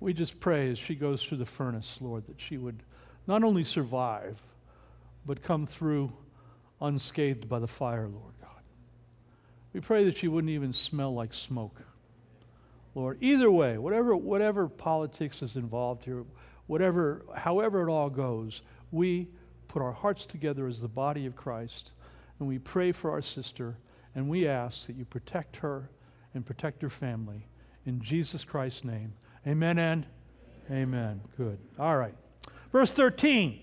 we 0.00 0.12
just 0.12 0.38
pray 0.38 0.70
as 0.70 0.78
she 0.78 0.94
goes 0.94 1.22
through 1.22 1.38
the 1.38 1.46
furnace, 1.46 1.98
Lord, 2.00 2.26
that 2.26 2.40
she 2.40 2.58
would 2.58 2.82
not 3.26 3.42
only 3.42 3.64
survive, 3.64 4.40
but 5.26 5.42
come 5.42 5.66
through 5.66 6.12
unscathed 6.80 7.48
by 7.48 7.58
the 7.58 7.68
fire, 7.68 8.08
Lord 8.08 8.34
God. 8.40 8.50
We 9.72 9.80
pray 9.80 10.04
that 10.04 10.16
she 10.16 10.28
wouldn't 10.28 10.52
even 10.52 10.72
smell 10.72 11.14
like 11.14 11.34
smoke. 11.34 11.82
Lord. 12.94 13.18
Either 13.20 13.50
way, 13.50 13.78
whatever, 13.78 14.16
whatever 14.16 14.68
politics 14.68 15.42
is 15.42 15.56
involved 15.56 16.04
here, 16.04 16.24
whatever, 16.66 17.24
however 17.34 17.88
it 17.88 17.90
all 17.90 18.10
goes, 18.10 18.62
we 18.90 19.28
put 19.68 19.82
our 19.82 19.92
hearts 19.92 20.26
together 20.26 20.66
as 20.66 20.80
the 20.80 20.88
body 20.88 21.26
of 21.26 21.34
Christ 21.34 21.92
and 22.38 22.48
we 22.48 22.58
pray 22.58 22.92
for 22.92 23.10
our 23.10 23.22
sister 23.22 23.76
and 24.14 24.28
we 24.28 24.46
ask 24.46 24.86
that 24.86 24.96
you 24.96 25.04
protect 25.04 25.56
her 25.56 25.88
and 26.34 26.44
protect 26.44 26.82
her 26.82 26.90
family. 26.90 27.46
In 27.86 28.00
Jesus 28.00 28.44
Christ's 28.44 28.84
name. 28.84 29.12
Amen 29.46 29.78
and 29.78 30.06
amen. 30.70 31.20
Good. 31.36 31.58
All 31.78 31.96
right. 31.96 32.14
Verse 32.70 32.92
13, 32.92 33.60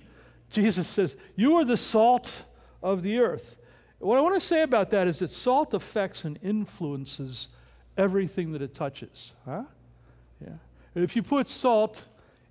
Jesus 0.49 0.87
says, 0.87 1.15
You 1.35 1.55
are 1.55 1.65
the 1.65 1.77
salt 1.77 2.43
of 2.81 3.01
the 3.01 3.19
earth. 3.19 3.57
What 3.99 4.17
I 4.17 4.21
want 4.21 4.35
to 4.35 4.41
say 4.41 4.61
about 4.61 4.91
that 4.91 5.07
is 5.07 5.19
that 5.19 5.31
salt 5.31 5.73
affects 5.73 6.25
and 6.25 6.39
influences 6.41 7.49
everything 7.99 8.53
that 8.53 8.61
it 8.61 8.73
touches. 8.73 9.33
Huh? 9.45 9.63
Yeah. 10.41 10.53
If 10.95 11.15
you 11.15 11.23
put 11.23 11.49
salt 11.49 12.05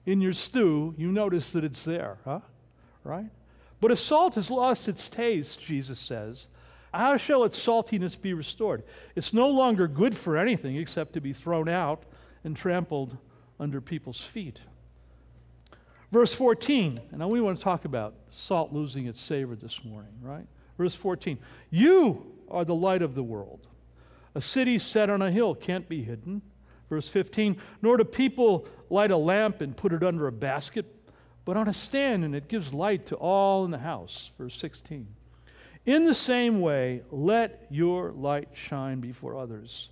in 0.06 0.20
your 0.20 0.32
stew, 0.32 0.94
you 0.96 1.10
notice 1.10 1.52
that 1.52 1.64
it's 1.64 1.84
there, 1.84 2.18
huh? 2.24 2.40
Right? 3.04 3.30
But 3.80 3.90
if 3.90 3.98
salt 3.98 4.34
has 4.34 4.50
lost 4.50 4.88
its 4.88 5.08
taste, 5.08 5.60
Jesus 5.60 5.98
says, 5.98 6.48
how 6.92 7.16
shall 7.16 7.44
its 7.44 7.58
saltiness 7.58 8.20
be 8.20 8.32
restored? 8.32 8.82
It's 9.14 9.32
no 9.32 9.48
longer 9.48 9.86
good 9.86 10.16
for 10.16 10.36
anything 10.36 10.76
except 10.76 11.12
to 11.14 11.20
be 11.20 11.32
thrown 11.32 11.68
out 11.68 12.02
and 12.44 12.56
trampled 12.56 13.16
under 13.60 13.80
people's 13.80 14.20
feet. 14.20 14.60
Verse 16.10 16.32
14, 16.32 16.98
and 17.10 17.18
now 17.18 17.28
we 17.28 17.40
want 17.40 17.58
to 17.58 17.64
talk 17.64 17.84
about 17.84 18.14
salt 18.30 18.72
losing 18.72 19.06
its 19.06 19.20
savor 19.20 19.54
this 19.54 19.84
morning, 19.84 20.12
right? 20.22 20.46
Verse 20.78 20.94
14, 20.94 21.38
you 21.70 22.34
are 22.50 22.64
the 22.64 22.74
light 22.74 23.02
of 23.02 23.14
the 23.14 23.22
world. 23.22 23.66
A 24.38 24.40
city 24.40 24.78
set 24.78 25.10
on 25.10 25.20
a 25.20 25.32
hill 25.32 25.56
can't 25.56 25.88
be 25.88 26.04
hidden. 26.04 26.42
Verse 26.88 27.08
15, 27.08 27.60
nor 27.82 27.96
do 27.96 28.04
people 28.04 28.68
light 28.88 29.10
a 29.10 29.16
lamp 29.16 29.60
and 29.60 29.76
put 29.76 29.92
it 29.92 30.04
under 30.04 30.28
a 30.28 30.32
basket, 30.32 30.86
but 31.44 31.56
on 31.56 31.66
a 31.66 31.72
stand, 31.72 32.24
and 32.24 32.36
it 32.36 32.46
gives 32.46 32.72
light 32.72 33.04
to 33.06 33.16
all 33.16 33.64
in 33.64 33.72
the 33.72 33.78
house. 33.78 34.30
Verse 34.38 34.56
16. 34.56 35.08
In 35.86 36.04
the 36.04 36.14
same 36.14 36.60
way, 36.60 37.02
let 37.10 37.66
your 37.68 38.12
light 38.12 38.50
shine 38.52 39.00
before 39.00 39.36
others, 39.36 39.88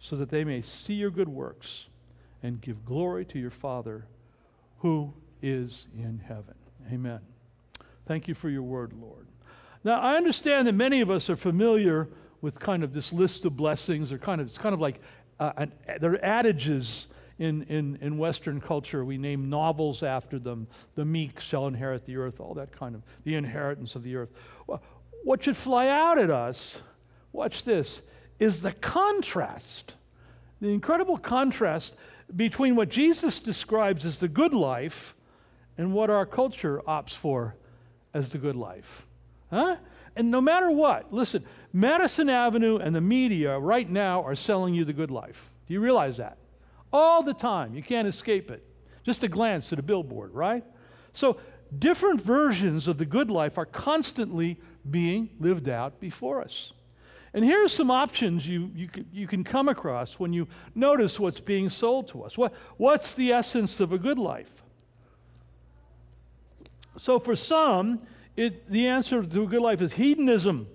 so 0.00 0.16
that 0.16 0.28
they 0.28 0.42
may 0.42 0.60
see 0.60 0.94
your 0.94 1.10
good 1.10 1.28
works 1.28 1.86
and 2.42 2.60
give 2.60 2.84
glory 2.84 3.24
to 3.26 3.38
your 3.38 3.52
Father 3.52 4.06
who 4.78 5.14
is 5.40 5.86
in 5.96 6.20
heaven. 6.26 6.56
Amen. 6.92 7.20
Thank 8.06 8.26
you 8.26 8.34
for 8.34 8.48
your 8.48 8.62
word, 8.62 8.92
Lord. 9.00 9.28
Now, 9.84 10.00
I 10.00 10.16
understand 10.16 10.66
that 10.66 10.74
many 10.74 11.00
of 11.00 11.12
us 11.12 11.30
are 11.30 11.36
familiar 11.36 12.08
with 12.44 12.58
kind 12.58 12.84
of 12.84 12.92
this 12.92 13.10
list 13.10 13.46
of 13.46 13.56
blessings, 13.56 14.12
or 14.12 14.18
kind 14.18 14.38
of, 14.38 14.46
it's 14.46 14.58
kind 14.58 14.74
of 14.74 14.80
like 14.80 15.00
uh, 15.40 15.52
an, 15.56 15.72
there 15.98 16.12
are 16.12 16.22
adages 16.22 17.06
in, 17.38 17.62
in, 17.70 17.96
in 18.02 18.18
Western 18.18 18.60
culture. 18.60 19.02
We 19.02 19.16
name 19.16 19.48
novels 19.48 20.02
after 20.02 20.38
them. 20.38 20.66
The 20.94 21.06
meek 21.06 21.40
shall 21.40 21.66
inherit 21.66 22.04
the 22.04 22.18
earth, 22.18 22.40
all 22.40 22.52
that 22.54 22.70
kind 22.70 22.94
of, 22.94 23.02
the 23.24 23.34
inheritance 23.34 23.96
of 23.96 24.02
the 24.02 24.16
earth. 24.16 24.30
What 25.24 25.42
should 25.42 25.56
fly 25.56 25.88
out 25.88 26.18
at 26.18 26.30
us, 26.30 26.82
watch 27.32 27.64
this, 27.64 28.02
is 28.38 28.60
the 28.60 28.72
contrast, 28.72 29.94
the 30.60 30.68
incredible 30.68 31.16
contrast 31.16 31.96
between 32.36 32.76
what 32.76 32.90
Jesus 32.90 33.40
describes 33.40 34.04
as 34.04 34.18
the 34.18 34.28
good 34.28 34.52
life 34.52 35.16
and 35.78 35.94
what 35.94 36.10
our 36.10 36.26
culture 36.26 36.82
opts 36.86 37.14
for 37.14 37.54
as 38.12 38.28
the 38.32 38.38
good 38.38 38.54
life. 38.54 39.06
Huh? 39.50 39.76
And 40.14 40.30
no 40.30 40.42
matter 40.42 40.70
what, 40.70 41.12
listen, 41.12 41.42
Madison 41.76 42.28
Avenue 42.28 42.76
and 42.76 42.94
the 42.94 43.00
media 43.00 43.58
right 43.58 43.90
now 43.90 44.22
are 44.22 44.36
selling 44.36 44.74
you 44.74 44.84
the 44.84 44.92
good 44.92 45.10
life. 45.10 45.50
Do 45.66 45.74
you 45.74 45.80
realize 45.80 46.18
that? 46.18 46.38
All 46.92 47.24
the 47.24 47.34
time. 47.34 47.74
You 47.74 47.82
can't 47.82 48.06
escape 48.06 48.52
it. 48.52 48.64
Just 49.02 49.24
a 49.24 49.28
glance 49.28 49.72
at 49.72 49.80
a 49.80 49.82
billboard, 49.82 50.32
right? 50.32 50.64
So, 51.14 51.36
different 51.76 52.20
versions 52.20 52.86
of 52.86 52.96
the 52.96 53.04
good 53.04 53.28
life 53.28 53.58
are 53.58 53.66
constantly 53.66 54.60
being 54.88 55.30
lived 55.40 55.68
out 55.68 55.98
before 55.98 56.40
us. 56.40 56.72
And 57.32 57.44
here's 57.44 57.72
some 57.72 57.90
options 57.90 58.46
you, 58.48 58.70
you, 58.72 58.88
you 59.12 59.26
can 59.26 59.42
come 59.42 59.68
across 59.68 60.20
when 60.20 60.32
you 60.32 60.46
notice 60.76 61.18
what's 61.18 61.40
being 61.40 61.68
sold 61.68 62.06
to 62.08 62.22
us. 62.22 62.38
What, 62.38 62.54
what's 62.76 63.14
the 63.14 63.32
essence 63.32 63.80
of 63.80 63.92
a 63.92 63.98
good 63.98 64.18
life? 64.18 64.62
So, 66.96 67.18
for 67.18 67.34
some, 67.34 68.02
it, 68.36 68.68
the 68.68 68.86
answer 68.86 69.24
to 69.24 69.42
a 69.42 69.46
good 69.46 69.60
life 69.60 69.82
is 69.82 69.92
hedonism, 69.92 70.68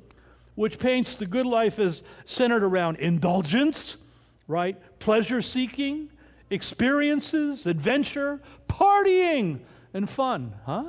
which 0.59 0.77
paints 0.77 1.15
the 1.15 1.25
good 1.25 1.45
life 1.45 1.79
as 1.79 2.03
centered 2.25 2.65
around 2.65 2.97
indulgence, 2.97 3.95
right? 4.45 4.75
Pleasure 4.99 5.41
seeking, 5.41 6.09
experiences, 6.49 7.65
adventure, 7.65 8.41
partying, 8.67 9.61
and 9.93 10.09
fun, 10.09 10.53
huh? 10.65 10.83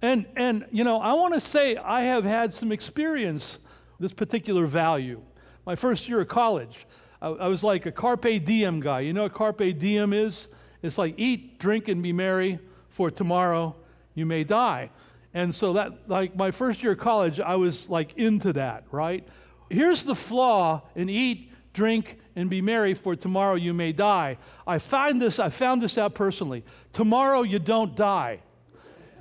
And, 0.00 0.24
and 0.34 0.64
you 0.72 0.82
know, 0.82 0.98
I 0.98 1.12
want 1.12 1.34
to 1.34 1.40
say 1.40 1.76
I 1.76 2.04
have 2.04 2.24
had 2.24 2.54
some 2.54 2.72
experience 2.72 3.58
this 4.00 4.14
particular 4.14 4.64
value. 4.64 5.20
My 5.66 5.76
first 5.76 6.08
year 6.08 6.22
of 6.22 6.28
college, 6.28 6.86
I, 7.20 7.28
I 7.28 7.48
was 7.48 7.62
like 7.62 7.84
a 7.84 7.92
carpe 7.92 8.46
diem 8.46 8.80
guy. 8.80 9.00
You 9.00 9.12
know 9.12 9.24
what 9.24 9.34
carpe 9.34 9.78
diem 9.78 10.14
is? 10.14 10.48
It's 10.80 10.96
like 10.96 11.16
eat, 11.18 11.58
drink, 11.58 11.88
and 11.88 12.02
be 12.02 12.14
merry, 12.14 12.58
for 12.88 13.10
tomorrow 13.10 13.76
you 14.14 14.24
may 14.24 14.42
die. 14.42 14.88
And 15.36 15.54
so 15.54 15.74
that, 15.74 16.08
like 16.08 16.34
my 16.34 16.50
first 16.50 16.82
year 16.82 16.92
of 16.92 16.98
college, 16.98 17.40
I 17.40 17.56
was 17.56 17.90
like 17.90 18.16
into 18.16 18.54
that, 18.54 18.84
right? 18.90 19.22
Here's 19.68 20.02
the 20.02 20.14
flaw 20.14 20.80
in 20.94 21.10
eat, 21.10 21.52
drink, 21.74 22.18
and 22.36 22.48
be 22.48 22.62
merry, 22.62 22.94
for 22.94 23.14
tomorrow 23.14 23.54
you 23.54 23.74
may 23.74 23.92
die. 23.92 24.38
I 24.66 24.78
find 24.78 25.20
this, 25.20 25.38
I 25.38 25.50
found 25.50 25.82
this 25.82 25.98
out 25.98 26.14
personally. 26.14 26.64
Tomorrow 26.94 27.42
you 27.42 27.58
don't 27.58 27.94
die. 27.94 28.40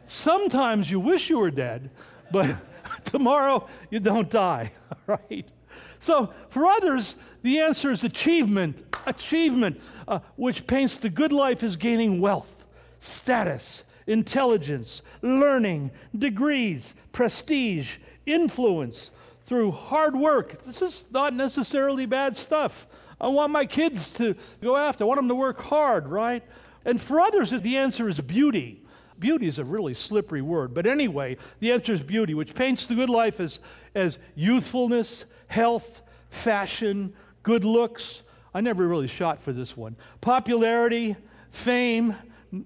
Sometimes 0.07 0.89
you 0.89 1.01
wish 1.01 1.29
you 1.29 1.37
were 1.37 1.51
dead, 1.51 1.89
but 2.31 2.55
tomorrow 3.03 3.67
you 3.89 3.99
don't 3.99 4.29
die, 4.29 4.71
right? 5.07 5.51
So 5.99 6.33
for 6.47 6.65
others, 6.65 7.17
the 7.41 7.59
answer 7.59 7.91
is 7.91 8.05
achievement, 8.05 8.83
achievement, 9.05 9.81
uh, 10.07 10.19
which 10.37 10.65
paints 10.65 10.97
the 10.97 11.09
good 11.09 11.33
life 11.33 11.61
as 11.61 11.75
gaining 11.75 12.21
wealth, 12.21 12.65
status, 13.01 13.83
intelligence, 14.07 15.01
learning, 15.21 15.91
degrees, 16.17 16.93
prestige, 17.11 17.97
influence 18.25 19.11
through 19.45 19.71
hard 19.71 20.15
work. 20.15 20.63
This 20.63 20.81
is 20.81 21.05
not 21.11 21.33
necessarily 21.33 22.05
bad 22.05 22.35
stuff. 22.35 22.87
I 23.19 23.27
want 23.27 23.51
my 23.51 23.65
kids 23.65 24.09
to 24.15 24.35
go 24.61 24.75
after, 24.75 25.03
I 25.03 25.07
want 25.07 25.19
them 25.19 25.29
to 25.29 25.35
work 25.35 25.61
hard, 25.61 26.07
right? 26.07 26.43
And 26.83 26.99
for 27.01 27.19
others, 27.19 27.49
the 27.49 27.77
answer 27.77 28.07
is 28.07 28.19
beauty. 28.19 28.81
Beauty 29.17 29.47
is 29.47 29.59
a 29.59 29.63
really 29.63 29.93
slippery 29.93 30.41
word, 30.41 30.73
but 30.73 30.85
anyway, 30.85 31.37
the 31.59 31.71
answer 31.71 31.93
is 31.93 32.01
beauty, 32.01 32.33
which 32.33 32.53
paints 32.53 32.85
the 32.85 32.95
good 32.95 33.09
life 33.09 33.39
as, 33.39 33.59
as 33.95 34.19
youthfulness, 34.35 35.25
health, 35.47 36.01
fashion, 36.29 37.13
good 37.41 37.63
looks. 37.63 38.23
I 38.53 38.61
never 38.61 38.85
really 38.87 39.07
shot 39.07 39.41
for 39.41 39.53
this 39.53 39.77
one. 39.77 39.95
Popularity, 40.19 41.15
fame, 41.49 42.15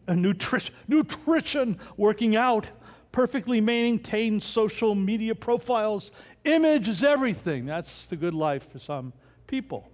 nutrition, 0.07 0.74
nutrition, 0.88 1.79
working 1.98 2.36
out, 2.36 2.69
perfectly 3.12 3.62
maintained 3.62 4.43
social 4.43 4.95
media 4.95 5.36
profiles. 5.36 6.12
Image 6.43 6.88
is 6.88 7.03
everything. 7.03 7.65
That's 7.65 8.05
the 8.05 8.15
good 8.15 8.33
life 8.33 8.71
for 8.71 8.79
some 8.79 9.13
people. 9.48 9.89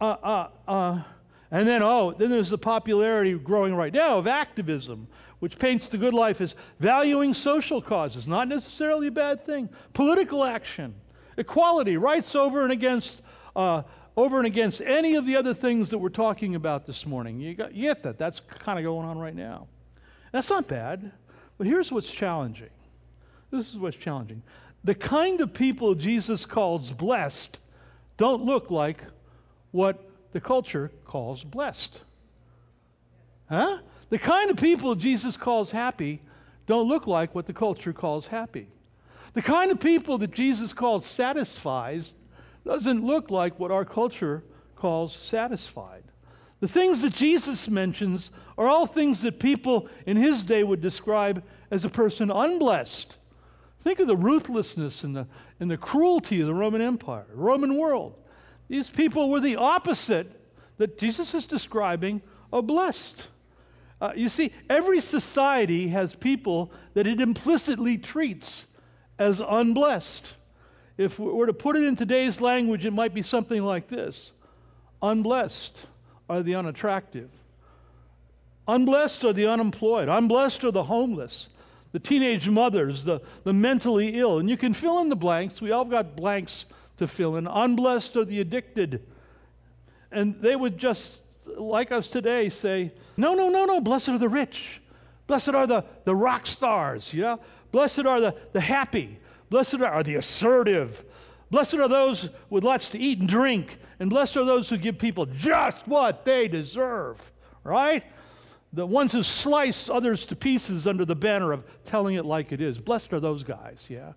Uh, 0.00 0.04
uh, 0.04 0.48
uh, 0.66 1.02
and 1.50 1.68
then, 1.68 1.82
oh, 1.82 2.12
then 2.12 2.30
there's 2.30 2.48
the 2.48 2.58
popularity 2.58 3.34
growing 3.34 3.74
right 3.74 3.92
now 3.92 4.16
of 4.18 4.26
activism, 4.26 5.06
which 5.38 5.58
paints 5.58 5.86
the 5.88 5.98
good 5.98 6.14
life 6.14 6.40
as 6.40 6.54
valuing 6.80 7.34
social 7.34 7.82
causes, 7.82 8.26
not 8.26 8.48
necessarily 8.48 9.08
a 9.08 9.12
bad 9.12 9.44
thing. 9.44 9.68
Political 9.92 10.44
action, 10.44 10.94
equality, 11.36 11.98
rights 11.98 12.34
over 12.34 12.62
and 12.62 12.72
against 12.72 13.20
uh, 13.54 13.82
over 14.16 14.38
and 14.38 14.46
against 14.46 14.80
any 14.80 15.14
of 15.14 15.26
the 15.26 15.36
other 15.36 15.54
things 15.54 15.90
that 15.90 15.98
we're 15.98 16.08
talking 16.10 16.54
about 16.54 16.86
this 16.86 17.06
morning. 17.06 17.40
You, 17.40 17.54
got, 17.54 17.74
you 17.74 17.88
get 17.88 18.02
that? 18.02 18.18
That's 18.18 18.40
kind 18.40 18.78
of 18.78 18.84
going 18.84 19.06
on 19.06 19.18
right 19.18 19.34
now. 19.34 19.68
That's 20.32 20.50
not 20.50 20.68
bad, 20.68 21.12
but 21.58 21.66
here's 21.66 21.90
what's 21.90 22.10
challenging. 22.10 22.70
This 23.50 23.70
is 23.70 23.76
what's 23.76 23.96
challenging. 23.96 24.42
The 24.84 24.94
kind 24.94 25.40
of 25.40 25.54
people 25.54 25.94
Jesus 25.94 26.44
calls 26.46 26.90
blessed 26.90 27.60
don't 28.16 28.44
look 28.44 28.70
like 28.70 29.04
what 29.70 30.02
the 30.32 30.40
culture 30.40 30.90
calls 31.04 31.44
blessed. 31.44 32.02
Huh? 33.48 33.78
The 34.10 34.18
kind 34.18 34.50
of 34.50 34.56
people 34.56 34.94
Jesus 34.94 35.36
calls 35.36 35.70
happy 35.70 36.20
don't 36.66 36.88
look 36.88 37.06
like 37.06 37.34
what 37.34 37.46
the 37.46 37.52
culture 37.52 37.92
calls 37.92 38.26
happy. 38.26 38.68
The 39.34 39.42
kind 39.42 39.70
of 39.70 39.80
people 39.80 40.18
that 40.18 40.32
Jesus 40.32 40.72
calls 40.72 41.06
satisfies 41.06 42.14
doesn't 42.64 43.04
look 43.04 43.30
like 43.30 43.58
what 43.58 43.70
our 43.70 43.84
culture 43.84 44.42
calls 44.76 45.14
satisfied. 45.14 46.04
The 46.60 46.68
things 46.68 47.02
that 47.02 47.12
Jesus 47.12 47.68
mentions 47.68 48.30
are 48.56 48.66
all 48.66 48.86
things 48.86 49.22
that 49.22 49.40
people 49.40 49.88
in 50.06 50.16
his 50.16 50.44
day 50.44 50.62
would 50.62 50.80
describe 50.80 51.42
as 51.70 51.84
a 51.84 51.88
person 51.88 52.30
unblessed. 52.30 53.16
Think 53.80 53.98
of 53.98 54.06
the 54.06 54.16
ruthlessness 54.16 55.02
and 55.02 55.16
the, 55.16 55.26
and 55.58 55.70
the 55.70 55.76
cruelty 55.76 56.40
of 56.40 56.46
the 56.46 56.54
Roman 56.54 56.80
Empire, 56.80 57.26
Roman 57.34 57.76
world. 57.76 58.14
These 58.68 58.90
people 58.90 59.28
were 59.28 59.40
the 59.40 59.56
opposite 59.56 60.40
that 60.76 60.98
Jesus 60.98 61.34
is 61.34 61.46
describing 61.46 62.22
are 62.52 62.62
blessed. 62.62 63.28
Uh, 64.00 64.12
you 64.14 64.28
see, 64.28 64.52
every 64.70 65.00
society 65.00 65.88
has 65.88 66.14
people 66.14 66.72
that 66.94 67.06
it 67.06 67.20
implicitly 67.20 67.98
treats 67.98 68.66
as 69.18 69.40
unblessed. 69.40 70.34
If 70.96 71.18
we 71.18 71.32
were 71.32 71.46
to 71.46 71.52
put 71.52 71.76
it 71.76 71.84
in 71.84 71.96
today's 71.96 72.40
language, 72.40 72.84
it 72.84 72.92
might 72.92 73.14
be 73.14 73.22
something 73.22 73.62
like 73.62 73.88
this 73.88 74.32
Unblessed 75.00 75.86
are 76.28 76.42
the 76.42 76.54
unattractive, 76.54 77.30
unblessed 78.68 79.24
are 79.24 79.32
the 79.32 79.46
unemployed, 79.46 80.08
unblessed 80.08 80.64
are 80.64 80.70
the 80.70 80.84
homeless, 80.84 81.48
the 81.92 81.98
teenage 81.98 82.48
mothers, 82.48 83.04
the, 83.04 83.20
the 83.44 83.52
mentally 83.52 84.18
ill. 84.18 84.38
And 84.38 84.48
you 84.48 84.56
can 84.56 84.72
fill 84.72 85.00
in 85.00 85.08
the 85.08 85.16
blanks. 85.16 85.60
We 85.60 85.72
all 85.72 85.84
got 85.84 86.16
blanks 86.16 86.66
to 86.96 87.06
fill 87.06 87.36
in. 87.36 87.46
Unblessed 87.46 88.16
are 88.16 88.24
the 88.24 88.40
addicted. 88.40 89.04
And 90.10 90.40
they 90.40 90.56
would 90.56 90.78
just, 90.78 91.22
like 91.46 91.90
us 91.90 92.08
today, 92.08 92.48
say, 92.48 92.92
No, 93.16 93.34
no, 93.34 93.48
no, 93.48 93.64
no, 93.64 93.80
blessed 93.80 94.10
are 94.10 94.18
the 94.18 94.28
rich. 94.28 94.80
Blessed 95.26 95.50
are 95.50 95.66
the, 95.66 95.84
the 96.04 96.14
rock 96.14 96.46
stars, 96.46 97.12
yeah? 97.12 97.36
Blessed 97.70 98.00
are 98.00 98.20
the, 98.20 98.34
the 98.52 98.60
happy. 98.60 99.18
Blessed 99.52 99.82
are 99.82 100.02
the 100.02 100.14
assertive. 100.14 101.04
Blessed 101.50 101.74
are 101.74 101.86
those 101.86 102.30
with 102.48 102.64
lots 102.64 102.88
to 102.88 102.98
eat 102.98 103.18
and 103.18 103.28
drink. 103.28 103.76
And 104.00 104.08
blessed 104.08 104.38
are 104.38 104.46
those 104.46 104.70
who 104.70 104.78
give 104.78 104.98
people 104.98 105.26
just 105.26 105.86
what 105.86 106.24
they 106.24 106.48
deserve, 106.48 107.30
right? 107.62 108.02
The 108.72 108.86
ones 108.86 109.12
who 109.12 109.22
slice 109.22 109.90
others 109.90 110.24
to 110.28 110.36
pieces 110.36 110.86
under 110.86 111.04
the 111.04 111.14
banner 111.14 111.52
of 111.52 111.66
telling 111.84 112.14
it 112.14 112.24
like 112.24 112.50
it 112.50 112.62
is. 112.62 112.78
Blessed 112.78 113.12
are 113.12 113.20
those 113.20 113.44
guys, 113.44 113.88
yeah? 113.90 114.14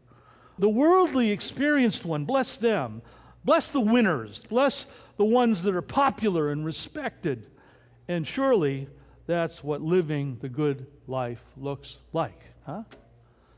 The 0.58 0.70
worldly 0.70 1.32
experienced 1.32 2.06
one, 2.06 2.24
bless 2.24 2.56
them. 2.56 3.02
Bless 3.44 3.72
the 3.72 3.82
winners. 3.82 4.46
Bless 4.48 4.86
the 5.18 5.26
ones 5.26 5.64
that 5.64 5.76
are 5.76 5.82
popular 5.82 6.50
and 6.50 6.66
respected. 6.66 7.46
And 8.08 8.26
surely 8.26 8.88
that's 9.28 9.62
what 9.62 9.82
living 9.82 10.38
the 10.40 10.48
good 10.48 10.88
life 11.08 11.44
looks 11.58 11.98
like, 12.14 12.42
huh? 12.66 12.84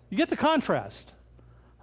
You 0.10 0.18
get 0.18 0.30
the 0.30 0.38
contrast, 0.38 1.14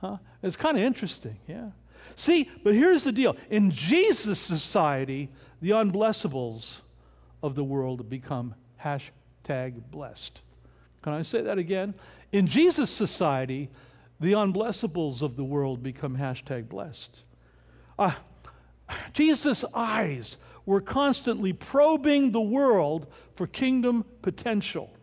huh? 0.04 0.16
It's 0.42 0.56
kind 0.56 0.76
of 0.76 0.82
interesting, 0.82 1.38
yeah. 1.46 1.70
See, 2.16 2.50
but 2.62 2.74
here's 2.74 3.04
the 3.04 3.12
deal. 3.12 3.36
In 3.50 3.70
Jesus' 3.70 4.38
society, 4.38 5.30
the 5.62 5.70
unblessables 5.70 6.82
of 7.42 7.54
the 7.54 7.64
world 7.64 8.08
become 8.10 8.54
hashtag 8.82 9.80
blessed. 9.90 10.42
Can 11.02 11.14
I 11.14 11.22
say 11.22 11.40
that 11.40 11.58
again? 11.58 11.94
In 12.32 12.46
Jesus' 12.46 12.90
society, 12.90 13.70
the 14.20 14.32
unblessables 14.32 15.22
of 15.22 15.36
the 15.36 15.44
world 15.44 15.82
become 15.82 16.16
hashtag 16.18 16.68
blessed. 16.68 17.22
Uh, 17.98 18.12
Jesus' 19.12 19.64
eyes 19.72 20.36
were 20.66 20.80
constantly 20.80 21.52
probing 21.52 22.32
the 22.32 22.40
world 22.40 23.06
for 23.34 23.46
kingdom 23.46 24.04
potential. 24.22 24.93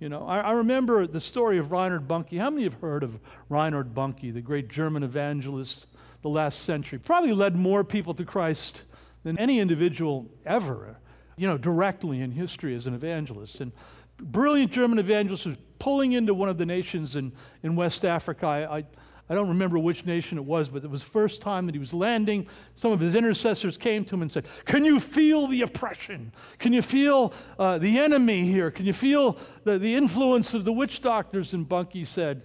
You 0.00 0.08
know, 0.08 0.24
I, 0.26 0.38
I, 0.40 0.50
remember 0.52 1.08
the 1.08 1.20
story 1.20 1.58
of 1.58 1.72
Reinhard 1.72 2.06
Bonnke. 2.06 2.38
How 2.38 2.50
many 2.50 2.62
have 2.62 2.74
heard 2.74 3.02
of 3.02 3.18
Reinhard 3.48 3.94
Bonnke, 3.94 4.32
the 4.32 4.40
great 4.40 4.68
German 4.68 5.02
evangelist 5.02 5.88
the 6.22 6.28
last 6.28 6.60
century? 6.62 7.00
Probably 7.00 7.32
led 7.32 7.56
more 7.56 7.82
people 7.82 8.14
to 8.14 8.24
Christ 8.24 8.84
than 9.24 9.36
any 9.38 9.58
individual 9.58 10.30
ever, 10.46 10.96
you 11.36 11.48
know, 11.48 11.58
directly 11.58 12.20
in 12.20 12.30
history 12.30 12.76
as 12.76 12.86
an 12.86 12.94
evangelist. 12.94 13.60
And 13.60 13.72
brilliant 14.18 14.70
German 14.70 15.00
evangelist 15.00 15.46
was 15.46 15.56
pulling 15.80 16.12
into 16.12 16.32
one 16.32 16.48
of 16.48 16.58
the 16.58 16.66
nations 16.66 17.16
in, 17.16 17.32
in 17.64 17.74
West 17.74 18.04
Africa. 18.04 18.46
I, 18.46 18.78
I 18.78 18.84
I 19.30 19.34
don't 19.34 19.48
remember 19.48 19.78
which 19.78 20.06
nation 20.06 20.38
it 20.38 20.44
was, 20.44 20.70
but 20.70 20.82
it 20.84 20.90
was 20.90 21.02
the 21.02 21.10
first 21.10 21.42
time 21.42 21.66
that 21.66 21.74
he 21.74 21.78
was 21.78 21.92
landing. 21.92 22.46
Some 22.74 22.92
of 22.92 23.00
his 23.00 23.14
intercessors 23.14 23.76
came 23.76 24.04
to 24.06 24.14
him 24.14 24.22
and 24.22 24.32
said, 24.32 24.46
Can 24.64 24.86
you 24.86 24.98
feel 24.98 25.46
the 25.46 25.62
oppression? 25.62 26.32
Can 26.58 26.72
you 26.72 26.80
feel 26.80 27.34
uh, 27.58 27.76
the 27.76 27.98
enemy 27.98 28.46
here? 28.46 28.70
Can 28.70 28.86
you 28.86 28.94
feel 28.94 29.36
the, 29.64 29.78
the 29.78 29.94
influence 29.94 30.54
of 30.54 30.64
the 30.64 30.72
witch 30.72 31.02
doctors? 31.02 31.52
And 31.52 31.68
Bonnke 31.68 32.06
said, 32.06 32.42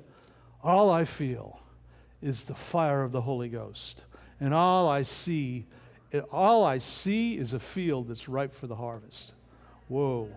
All 0.62 0.92
I 0.92 1.06
feel 1.06 1.60
is 2.22 2.44
the 2.44 2.56
fire 2.56 3.04
of 3.04 3.14
the 3.14 3.22
Holy 3.22 3.48
Ghost. 3.48 4.04
And 4.42 4.54
all 4.54 4.90
I 4.90 5.04
see, 5.04 5.66
all 6.34 6.66
I 6.66 6.80
see 6.80 7.38
is 7.38 7.54
a 7.54 7.60
field 7.60 8.10
that's 8.10 8.28
ripe 8.28 8.54
for 8.54 8.68
the 8.68 8.76
harvest. 8.76 9.34
Whoa. 9.88 10.30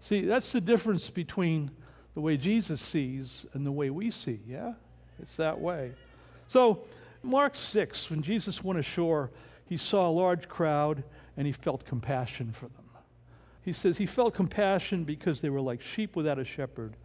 See, 0.00 0.20
that's 0.20 0.52
the 0.52 0.60
difference 0.60 1.08
between 1.08 1.70
the 2.12 2.20
way 2.20 2.36
Jesus 2.36 2.82
sees 2.82 3.46
and 3.54 3.64
the 3.64 3.72
way 3.72 3.88
we 3.88 4.10
see, 4.10 4.40
yeah? 4.46 4.74
It's 5.20 5.36
that 5.36 5.60
way. 5.60 5.92
So, 6.46 6.84
Mark 7.22 7.56
6, 7.56 8.10
when 8.10 8.22
Jesus 8.22 8.62
went 8.62 8.78
ashore, 8.78 9.30
he 9.66 9.76
saw 9.76 10.08
a 10.08 10.12
large 10.12 10.48
crowd 10.48 11.04
and 11.36 11.46
he 11.46 11.52
felt 11.52 11.84
compassion 11.86 12.52
for 12.52 12.66
them. 12.66 12.84
He 13.62 13.72
says 13.72 13.96
he 13.96 14.06
felt 14.06 14.34
compassion 14.34 15.04
because 15.04 15.40
they 15.40 15.48
were 15.48 15.60
like 15.60 15.80
sheep 15.80 16.16
without 16.16 16.38
a 16.38 16.44
shepherd, 16.44 16.96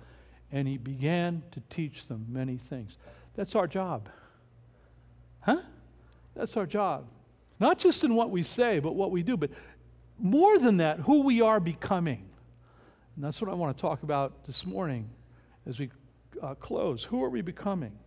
and 0.52 0.68
he 0.68 0.78
began 0.78 1.42
to 1.52 1.62
teach 1.70 2.08
them 2.08 2.26
many 2.30 2.58
things. 2.58 2.98
That's 3.36 3.56
our 3.56 3.66
job. 3.66 4.10
Huh? 5.40 5.62
That's 6.36 6.58
our 6.58 6.66
job. 6.66 7.06
Not 7.62 7.80
just 7.80 8.04
in 8.04 8.14
what 8.14 8.30
we 8.30 8.44
say, 8.44 8.80
but 8.80 8.94
what 8.94 9.12
we 9.12 9.24
do, 9.24 9.38
but 9.38 9.52
more 10.18 10.60
than 10.60 10.78
that, 10.78 11.00
who 11.00 11.22
we 11.22 11.40
are 11.40 11.62
becoming. 11.62 12.30
And 13.16 13.24
that's 13.24 13.42
what 13.42 13.50
I 13.50 13.54
want 13.54 13.76
to 13.76 13.82
talk 13.82 14.04
about 14.04 14.44
this 14.46 14.66
morning 14.66 15.10
as 15.66 15.80
we 15.80 15.90
uh, 16.42 16.56
close. 16.56 17.04
Who 17.04 17.24
are 17.24 17.30
we 17.30 17.42
becoming? 17.42 17.98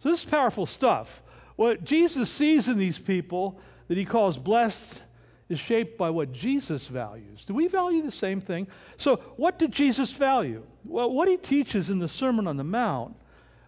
So, 0.00 0.10
this 0.10 0.20
is 0.20 0.30
powerful 0.30 0.66
stuff. 0.66 1.22
What 1.56 1.84
Jesus 1.84 2.30
sees 2.30 2.68
in 2.68 2.76
these 2.76 2.98
people 2.98 3.58
that 3.88 3.96
he 3.96 4.04
calls 4.04 4.36
blessed 4.36 5.02
is 5.48 5.58
shaped 5.58 5.96
by 5.96 6.10
what 6.10 6.32
Jesus 6.32 6.88
values. 6.88 7.44
Do 7.46 7.54
we 7.54 7.68
value 7.68 8.02
the 8.02 8.10
same 8.10 8.40
thing? 8.40 8.66
So, 8.96 9.16
what 9.36 9.58
did 9.58 9.72
Jesus 9.72 10.12
value? 10.12 10.62
Well, 10.84 11.10
what 11.10 11.28
he 11.28 11.36
teaches 11.36 11.88
in 11.88 11.98
the 11.98 12.08
Sermon 12.08 12.46
on 12.46 12.56
the 12.56 12.64
Mount, 12.64 13.14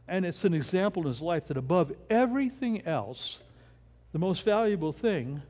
and 0.07 0.27
it's 0.27 0.45
an 0.45 0.55
example 0.55 1.03
in 1.03 1.09
his 1.09 1.21
life 1.21 1.47
that 1.47 1.57
above 1.57 1.93
everything 2.11 2.87
else, 2.87 3.39
the 4.13 4.19
most 4.19 4.45
valuable 4.45 4.93
thing, 4.93 5.43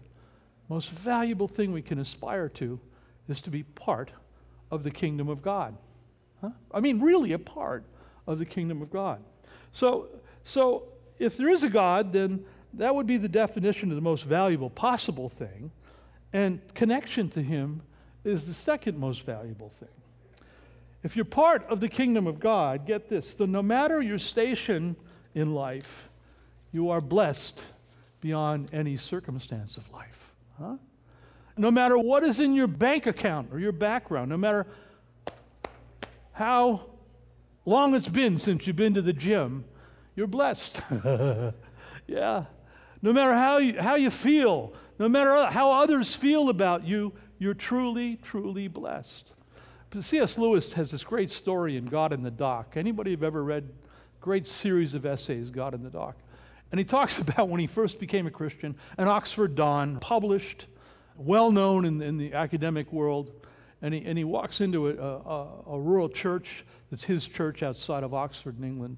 most 0.68 0.90
valuable 0.90 1.48
thing 1.48 1.72
we 1.72 1.82
can 1.82 1.98
aspire 1.98 2.48
to 2.50 2.78
is 3.28 3.40
to 3.40 3.50
be 3.50 3.62
part 3.62 4.11
of 4.70 4.82
the 4.82 4.90
kingdom 4.90 5.28
of 5.28 5.42
God. 5.42 5.76
Huh? 6.40 6.50
I 6.72 6.80
mean, 6.80 7.00
really 7.00 7.32
a 7.32 7.38
part 7.38 7.84
of 8.29 8.38
the 8.38 8.45
kingdom 8.45 8.83
of 8.83 8.91
God. 8.93 9.21
So, 9.73 10.09
so 10.45 10.85
if 11.19 11.37
there 11.37 11.49
is 11.49 11.64
a 11.64 11.69
God, 11.69 12.12
then 12.12 12.45
that 12.75 12.95
would 12.95 13.07
be 13.07 13.17
the 13.17 13.29
definition 13.29 13.91
of 13.91 13.97
the 13.97 14.03
most 14.03 14.25
valuable 14.25 14.71
possible 14.71 15.29
thing. 15.29 15.73
And 16.33 16.61
connection 16.75 17.31
to 17.31 17.43
Him 17.43 17.81
is 18.23 18.47
the 18.47 18.53
second 18.53 18.99
most 18.99 19.23
valuable 19.23 19.73
thing. 19.81 19.88
If 21.03 21.17
you're 21.17 21.25
part 21.25 21.64
of 21.69 21.81
the 21.81 21.88
kingdom 21.88 22.27
of 22.27 22.38
God, 22.38 22.87
get 22.87 23.09
this 23.09 23.37
so 23.37 23.47
no 23.47 23.62
matter 23.62 24.03
your 24.03 24.19
station 24.19 24.95
in 25.35 25.55
life, 25.55 26.11
you 26.71 26.91
are 26.91 27.01
blessed 27.01 27.62
beyond 28.21 28.69
any 28.75 28.97
circumstance 28.99 29.79
of 29.79 29.91
life. 29.91 30.35
Huh? 30.61 30.77
No 31.57 31.71
matter 31.71 31.97
what 31.97 32.25
is 32.25 32.41
in 32.41 32.55
your 32.55 32.67
bank 32.67 33.07
account 33.07 33.49
or 33.53 33.59
your 33.59 33.73
background, 33.73 34.29
no 34.29 34.37
matter 34.37 34.67
how 36.33 36.83
long 37.68 37.94
it's 37.94 38.09
been 38.09 38.38
since 38.38 38.66
you've 38.66 38.76
been 38.76 38.94
to 38.94 39.02
the 39.02 39.12
gym, 39.12 39.64
you're 40.16 40.26
blessed. 40.26 40.81
yeah. 42.07 42.44
No 43.00 43.12
matter 43.12 43.35
how 43.35 43.59
you, 43.59 43.81
how 43.81 43.94
you 43.94 44.11
feel, 44.11 44.72
no 44.98 45.09
matter 45.09 45.46
how 45.46 45.72
others 45.72 46.14
feel 46.14 46.48
about 46.48 46.85
you, 46.85 47.12
you're 47.38 47.54
truly, 47.54 48.16
truly 48.16 48.68
blessed. 48.68 49.33
C.S. 50.00 50.37
Lewis 50.37 50.74
has 50.74 50.90
this 50.90 51.02
great 51.02 51.31
story 51.31 51.76
in 51.76 51.87
God 51.87 52.12
in 52.12 52.22
the 52.22 52.31
Dock. 52.31 52.76
Anybody 52.76 53.12
have 53.12 53.22
ever 53.22 53.42
read 53.42 53.70
great 54.20 54.46
series 54.46 54.94
of 54.94 55.07
essays, 55.07 55.50
God 55.50 55.72
in 55.72 55.83
the 55.83 55.90
Dock? 55.90 56.16
And 56.70 56.78
he 56.78 56.85
talks 56.85 57.18
about 57.20 57.48
when 57.48 57.61
he 57.61 57.66
first 57.66 57.98
became 57.98 58.26
a 58.26 58.31
Christian, 58.31 58.76
an 58.98 59.09
Oxford 59.09 59.54
Don, 59.54 59.98
published, 60.00 60.66
well 61.16 61.50
known 61.50 61.85
in, 61.85 62.02
in 62.02 62.18
the 62.18 62.35
academic 62.35 62.92
world. 62.92 63.31
And 63.81 63.95
he, 63.95 64.05
and 64.05 64.19
he 64.19 64.25
walks 64.25 64.61
into 64.61 64.88
a, 64.88 64.95
a, 64.97 65.75
a, 65.75 65.81
rural 65.81 66.09
church 66.09 66.64
that's 66.91 67.05
his 67.05 67.27
church 67.27 67.62
outside 67.62 68.03
of 68.03 68.12
Oxford 68.12 68.59
in 68.59 68.64
England. 68.64 68.97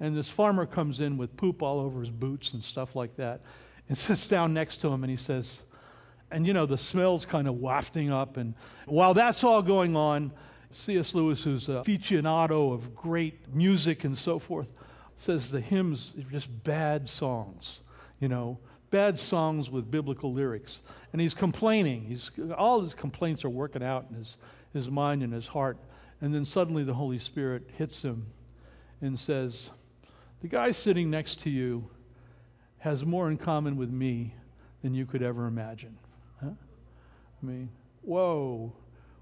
And 0.00 0.16
this 0.16 0.28
farmer 0.28 0.64
comes 0.64 1.00
in 1.00 1.18
with 1.18 1.36
poop 1.36 1.62
all 1.62 1.80
over 1.80 2.00
his 2.00 2.10
boots 2.10 2.54
and 2.54 2.64
stuff 2.64 2.96
like 2.96 3.16
that 3.16 3.42
and 3.88 3.98
sits 3.98 4.28
down 4.28 4.54
next 4.54 4.78
to 4.78 4.88
him 4.88 5.04
and 5.04 5.10
he 5.10 5.16
says, 5.16 5.62
and 6.30 6.46
you 6.46 6.54
know, 6.54 6.66
the 6.66 6.78
smell's 6.78 7.26
kind 7.26 7.46
of 7.46 7.56
wafting 7.56 8.10
up. 8.10 8.38
And 8.38 8.54
while 8.86 9.12
that's 9.12 9.44
all 9.44 9.60
going 9.60 9.94
on, 9.94 10.32
C.S. 10.70 11.14
Lewis, 11.14 11.44
who's 11.44 11.68
a 11.68 11.82
aficionado 11.82 12.72
of 12.72 12.96
great 12.96 13.54
music 13.54 14.04
and 14.04 14.16
so 14.16 14.38
forth, 14.38 14.72
says 15.16 15.50
the 15.50 15.60
hymns 15.60 16.12
are 16.18 16.30
just 16.30 16.64
bad 16.64 17.08
songs, 17.08 17.80
you 18.18 18.28
know, 18.28 18.58
bad 18.92 19.18
songs 19.18 19.70
with 19.70 19.90
biblical 19.90 20.32
lyrics. 20.32 20.82
And 21.12 21.20
he's 21.20 21.34
complaining. 21.34 22.04
He's, 22.04 22.30
all 22.56 22.80
his 22.80 22.94
complaints 22.94 23.44
are 23.44 23.50
working 23.50 23.82
out 23.82 24.06
in 24.08 24.16
his, 24.16 24.36
his 24.72 24.88
mind 24.88 25.24
and 25.24 25.32
his 25.32 25.48
heart. 25.48 25.78
And 26.20 26.32
then 26.32 26.44
suddenly 26.44 26.84
the 26.84 26.94
Holy 26.94 27.18
Spirit 27.18 27.68
hits 27.76 28.02
him 28.02 28.26
and 29.00 29.18
says, 29.18 29.70
The 30.42 30.48
guy 30.48 30.70
sitting 30.70 31.10
next 31.10 31.40
to 31.40 31.50
you 31.50 31.88
has 32.78 33.04
more 33.04 33.28
in 33.28 33.38
common 33.38 33.76
with 33.76 33.90
me 33.90 34.34
than 34.82 34.94
you 34.94 35.06
could 35.06 35.22
ever 35.22 35.46
imagine. 35.46 35.96
Huh? 36.40 36.50
I 36.50 37.46
mean, 37.46 37.70
whoa, 38.02 38.72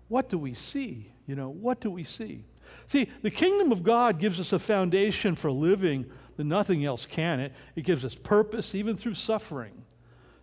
what 0.08 0.28
do 0.28 0.36
we 0.36 0.52
see? 0.52 1.12
You 1.26 1.36
know, 1.36 1.48
what 1.48 1.80
do 1.80 1.90
we 1.90 2.04
see? 2.04 2.44
See, 2.86 3.10
the 3.22 3.30
kingdom 3.30 3.72
of 3.72 3.82
God 3.82 4.18
gives 4.18 4.40
us 4.40 4.52
a 4.52 4.58
foundation 4.58 5.34
for 5.34 5.50
living 5.50 6.06
that 6.36 6.44
nothing 6.44 6.84
else 6.84 7.06
can. 7.06 7.40
It, 7.40 7.52
it 7.76 7.82
gives 7.82 8.04
us 8.04 8.14
purpose 8.14 8.74
even 8.74 8.96
through 8.96 9.14
suffering. 9.14 9.72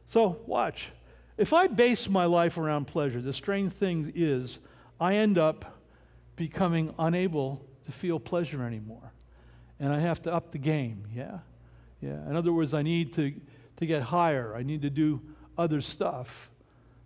So, 0.06 0.40
watch. 0.46 0.90
If 1.38 1.54
I 1.54 1.68
base 1.68 2.10
my 2.10 2.26
life 2.26 2.58
around 2.58 2.86
pleasure, 2.86 3.22
the 3.22 3.34
strange 3.34 3.74
thing 3.74 4.12
is 4.16 4.60
I 5.00 5.16
end 5.16 5.38
up 5.38 5.80
becoming 6.36 6.94
unable 6.98 7.66
to 7.86 7.92
feel 7.92 8.20
pleasure 8.20 8.63
anymore. 8.63 9.12
And 9.80 9.94
I 9.94 10.00
have 10.00 10.22
to 10.24 10.34
up 10.34 10.52
the 10.52 10.58
game, 10.58 11.04
yeah? 11.13 11.40
Yeah. 12.02 12.28
In 12.30 12.36
other 12.36 12.52
words, 12.52 12.74
I 12.74 12.82
need 12.82 13.13
to, 13.13 13.34
to 13.78 13.86
get 13.86 14.02
higher. 14.02 14.56
I 14.56 14.63
need 14.63 14.82
to 14.84 14.90
do 14.90 15.22
other 15.58 15.82
stuff 15.82 16.50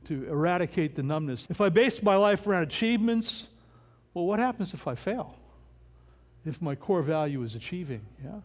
to 0.06 0.26
eradicate 0.28 0.96
the 0.96 1.04
numbness. 1.04 1.48
If 1.50 1.62
I 1.62 1.70
base 1.70 2.02
my 2.02 2.16
life 2.16 2.48
around 2.48 2.64
achievements, 2.64 3.48
well, 4.14 4.26
what 4.26 4.40
happens 4.40 4.74
if 4.74 4.88
I 4.88 4.96
fail? 4.96 5.36
If 6.46 6.62
my 6.62 6.76
core 6.76 7.02
value 7.02 7.44
is 7.44 7.56
achieving, 7.56 8.02
yeah? 8.24 8.42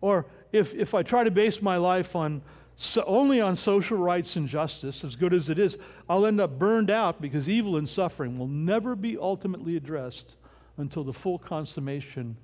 Or 0.00 0.26
if, 0.52 0.74
if 0.74 0.94
I 0.94 1.02
try 1.02 1.24
to 1.24 1.30
base 1.30 1.62
my 1.62 1.76
life 1.76 2.16
on 2.16 2.42
so 2.78 3.02
only 3.06 3.40
on 3.40 3.56
social 3.56 3.96
rights 3.96 4.36
and 4.36 4.46
justice, 4.46 5.02
as 5.02 5.16
good 5.16 5.32
as 5.32 5.48
it 5.48 5.58
is, 5.58 5.78
I'll 6.10 6.26
end 6.26 6.42
up 6.42 6.58
burned 6.58 6.90
out 6.90 7.22
because 7.22 7.48
evil 7.48 7.76
and 7.76 7.88
suffering 7.88 8.38
will 8.38 8.48
never 8.48 8.94
be 8.94 9.16
ultimately 9.16 9.76
addressed 9.76 10.36
until 10.76 11.02
the 11.02 11.14
full 11.14 11.38
consummation 11.38 12.36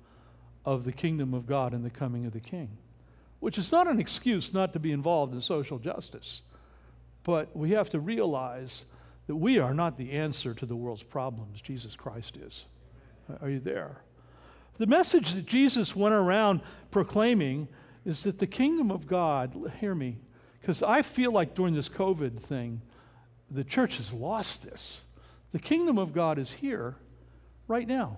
of 0.65 0.85
the 0.85 0.91
kingdom 0.91 1.35
of 1.35 1.45
God 1.45 1.73
and 1.73 1.85
the 1.85 1.91
coming 1.91 2.25
of 2.25 2.33
the 2.33 2.39
King. 2.39 2.69
Which 3.41 3.59
is 3.59 3.71
not 3.71 3.87
an 3.87 3.99
excuse 3.99 4.53
not 4.53 4.73
to 4.73 4.79
be 4.79 4.91
involved 4.91 5.35
in 5.35 5.41
social 5.41 5.77
justice, 5.77 6.41
but 7.23 7.55
we 7.55 7.71
have 7.71 7.91
to 7.91 7.99
realize 7.99 8.85
that 9.27 9.35
we 9.35 9.59
are 9.59 9.73
not 9.73 9.97
the 9.97 10.11
answer 10.11 10.53
to 10.53 10.65
the 10.65 10.75
world's 10.75 11.03
problems. 11.03 11.61
Jesus 11.61 11.95
Christ 11.95 12.37
is. 12.37 12.65
Are 13.41 13.49
you 13.49 13.59
there? 13.59 14.01
The 14.77 14.87
message 14.87 15.33
that 15.33 15.45
Jesus 15.45 15.95
went 15.95 16.15
around 16.15 16.61
proclaiming 16.91 17.67
is 18.05 18.23
that 18.23 18.39
the 18.39 18.47
kingdom 18.47 18.91
of 18.91 19.07
God, 19.07 19.71
hear 19.79 19.95
me, 19.95 20.17
because 20.59 20.83
I 20.83 21.01
feel 21.01 21.31
like 21.31 21.55
during 21.55 21.73
this 21.73 21.89
COVID 21.89 22.39
thing, 22.39 22.81
the 23.49 23.63
church 23.63 23.97
has 23.97 24.11
lost 24.11 24.63
this. 24.63 25.01
The 25.51 25.59
kingdom 25.59 25.97
of 25.97 26.13
God 26.13 26.39
is 26.39 26.51
here 26.51 26.95
right 27.67 27.87
now. 27.87 28.17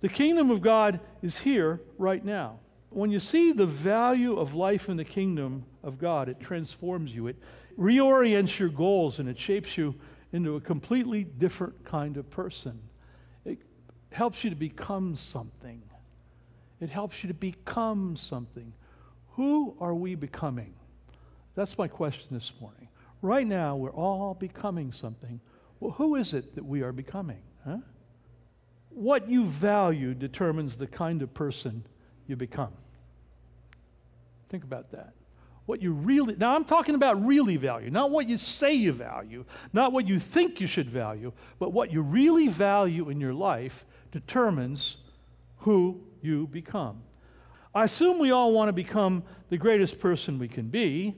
The 0.00 0.08
kingdom 0.08 0.50
of 0.50 0.60
God 0.60 1.00
is 1.22 1.38
here 1.38 1.80
right 1.96 2.24
now. 2.24 2.58
When 2.90 3.10
you 3.10 3.20
see 3.20 3.52
the 3.52 3.66
value 3.66 4.38
of 4.38 4.54
life 4.54 4.88
in 4.88 4.96
the 4.96 5.04
kingdom 5.04 5.66
of 5.82 5.98
God, 5.98 6.28
it 6.28 6.40
transforms 6.40 7.14
you. 7.14 7.26
It 7.26 7.36
reorients 7.78 8.58
your 8.58 8.68
goals 8.68 9.18
and 9.18 9.28
it 9.28 9.38
shapes 9.38 9.78
you 9.78 9.94
into 10.32 10.56
a 10.56 10.60
completely 10.60 11.24
different 11.24 11.84
kind 11.84 12.16
of 12.16 12.28
person. 12.30 12.80
It 13.44 13.58
helps 14.10 14.44
you 14.44 14.50
to 14.50 14.56
become 14.56 15.16
something. 15.16 15.82
It 16.80 16.90
helps 16.90 17.22
you 17.22 17.28
to 17.28 17.34
become 17.34 18.16
something. 18.16 18.72
Who 19.32 19.76
are 19.80 19.94
we 19.94 20.14
becoming? 20.14 20.74
That's 21.54 21.78
my 21.78 21.88
question 21.88 22.28
this 22.32 22.52
morning. 22.60 22.88
Right 23.22 23.46
now, 23.46 23.76
we're 23.76 23.90
all 23.90 24.34
becoming 24.34 24.92
something. 24.92 25.40
Well, 25.80 25.92
who 25.92 26.16
is 26.16 26.34
it 26.34 26.54
that 26.54 26.64
we 26.64 26.82
are 26.82 26.92
becoming? 26.92 27.42
Huh? 27.64 27.78
What 28.90 29.28
you 29.28 29.44
value 29.44 30.14
determines 30.14 30.76
the 30.76 30.86
kind 30.86 31.22
of 31.22 31.32
person 31.34 31.84
you 32.26 32.36
become. 32.36 32.72
Think 34.48 34.64
about 34.64 34.92
that. 34.92 35.14
What 35.68 35.82
you 35.82 35.92
really, 35.92 36.34
now 36.34 36.54
I'm 36.54 36.64
talking 36.64 36.94
about 36.94 37.26
really 37.26 37.58
value, 37.58 37.90
not 37.90 38.10
what 38.10 38.26
you 38.26 38.38
say 38.38 38.72
you 38.72 38.90
value, 38.90 39.44
not 39.74 39.92
what 39.92 40.08
you 40.08 40.18
think 40.18 40.62
you 40.62 40.66
should 40.66 40.88
value, 40.88 41.30
but 41.58 41.74
what 41.74 41.92
you 41.92 42.00
really 42.00 42.48
value 42.48 43.10
in 43.10 43.20
your 43.20 43.34
life 43.34 43.84
determines 44.10 44.96
who 45.58 46.00
you 46.22 46.46
become. 46.46 47.02
I 47.74 47.84
assume 47.84 48.18
we 48.18 48.30
all 48.30 48.54
want 48.54 48.70
to 48.70 48.72
become 48.72 49.22
the 49.50 49.58
greatest 49.58 50.00
person 50.00 50.38
we 50.38 50.48
can 50.48 50.68
be, 50.68 51.14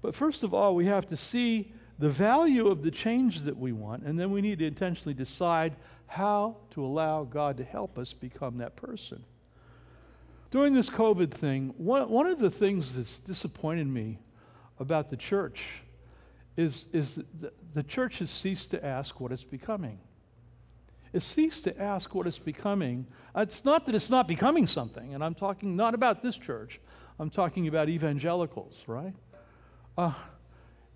but 0.00 0.14
first 0.14 0.42
of 0.42 0.54
all, 0.54 0.74
we 0.74 0.86
have 0.86 1.04
to 1.08 1.16
see 1.16 1.70
the 1.98 2.08
value 2.08 2.68
of 2.68 2.82
the 2.82 2.90
change 2.90 3.40
that 3.40 3.58
we 3.58 3.72
want, 3.72 4.04
and 4.04 4.18
then 4.18 4.30
we 4.30 4.40
need 4.40 4.60
to 4.60 4.66
intentionally 4.66 5.12
decide 5.12 5.76
how 6.06 6.56
to 6.70 6.82
allow 6.82 7.24
God 7.24 7.58
to 7.58 7.64
help 7.64 7.98
us 7.98 8.14
become 8.14 8.56
that 8.56 8.74
person. 8.76 9.22
During 10.50 10.74
this 10.74 10.90
COVID 10.90 11.30
thing, 11.30 11.72
one, 11.76 12.08
one 12.08 12.26
of 12.26 12.38
the 12.38 12.50
things 12.50 12.96
that's 12.96 13.18
disappointed 13.18 13.86
me 13.86 14.18
about 14.80 15.08
the 15.08 15.16
church 15.16 15.82
is, 16.56 16.86
is 16.92 17.20
the, 17.38 17.52
the 17.74 17.82
church 17.82 18.18
has 18.18 18.30
ceased 18.30 18.70
to 18.72 18.84
ask 18.84 19.20
what 19.20 19.30
it's 19.30 19.44
becoming 19.44 19.98
It 21.12 21.20
ceased 21.20 21.64
to 21.64 21.80
ask 21.80 22.14
what 22.14 22.26
it's 22.26 22.38
becoming. 22.38 23.06
It's 23.36 23.64
not 23.64 23.86
that 23.86 23.94
it's 23.94 24.10
not 24.10 24.26
becoming 24.26 24.66
something, 24.66 25.14
and 25.14 25.22
I'm 25.22 25.34
talking 25.34 25.76
not 25.76 25.94
about 25.94 26.22
this 26.22 26.36
church, 26.36 26.80
I'm 27.18 27.30
talking 27.30 27.68
about 27.68 27.88
evangelicals, 27.88 28.84
right? 28.86 29.14
Uh, 29.96 30.12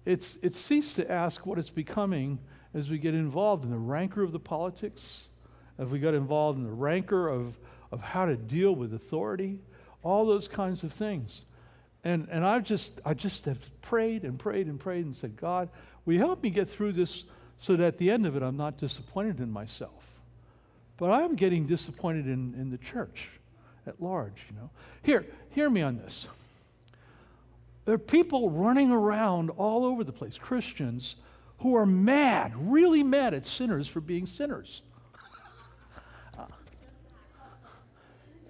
it's, 0.05 0.37
it's 0.43 0.59
cease 0.59 0.95
to 0.95 1.11
ask 1.11 1.47
what 1.47 1.59
it's 1.59 1.71
becoming 1.71 2.39
as 2.75 2.91
we 2.91 2.99
get 2.99 3.15
involved 3.15 3.65
in 3.65 3.71
the 3.71 3.79
rancor 3.79 4.23
of 4.23 4.33
the 4.33 4.41
politics, 4.41 5.29
as 5.79 5.89
we 5.89 5.99
get 5.99 6.15
involved 6.15 6.59
in 6.59 6.65
the 6.65 6.73
rancor 6.73 7.29
of, 7.29 7.59
of 7.95 8.01
how 8.01 8.27
to 8.27 8.37
deal 8.37 8.75
with 8.75 8.93
authority, 8.93 9.61
all 10.03 10.27
those 10.27 10.49
kinds 10.49 10.83
of 10.83 10.93
things. 10.93 11.45
And, 12.03 12.27
and 12.29 12.45
I've 12.45 12.65
just, 12.65 13.01
I 13.05 13.15
just 13.15 13.45
have 13.45 13.81
prayed 13.83 14.25
and 14.25 14.37
prayed 14.37 14.67
and 14.67 14.81
prayed 14.81 15.05
and 15.05 15.15
said, 15.15 15.37
God, 15.37 15.69
will 16.05 16.15
you 16.15 16.19
help 16.19 16.43
me 16.43 16.51
get 16.51 16.69
through 16.69 16.93
this 16.93 17.23
so 17.61 17.77
that 17.77 17.87
at 17.87 17.99
the 17.99 18.11
end 18.11 18.27
of 18.27 18.35
it, 18.35 18.43
I'm 18.43 18.57
not 18.57 18.79
disappointed 18.79 19.39
in 19.39 19.51
myself. 19.51 20.05
But 20.97 21.13
I'm 21.13 21.37
getting 21.37 21.67
disappointed 21.67 22.27
in, 22.27 22.55
in 22.59 22.71
the 22.71 22.79
church 22.79 23.29
at 23.87 24.03
large, 24.03 24.45
you 24.51 24.57
know. 24.57 24.71
Here, 25.03 25.25
hear 25.51 25.71
me 25.71 25.83
on 25.83 25.97
this. 25.97 26.27
There 27.85 27.95
are 27.95 27.99
people 27.99 28.51
running 28.51 28.91
around 28.91 29.51
all 29.51 29.85
over 29.85 30.03
the 30.03 30.13
place, 30.13 30.37
Christians, 30.37 31.15
who 31.59 31.77
are 31.77 31.87
mad, 31.87 32.53
really 32.57 33.05
mad 33.05 33.35
at 33.35 33.47
sinners 33.47 33.87
for 33.87 34.01
being 34.01 34.27
sinners. 34.27 34.83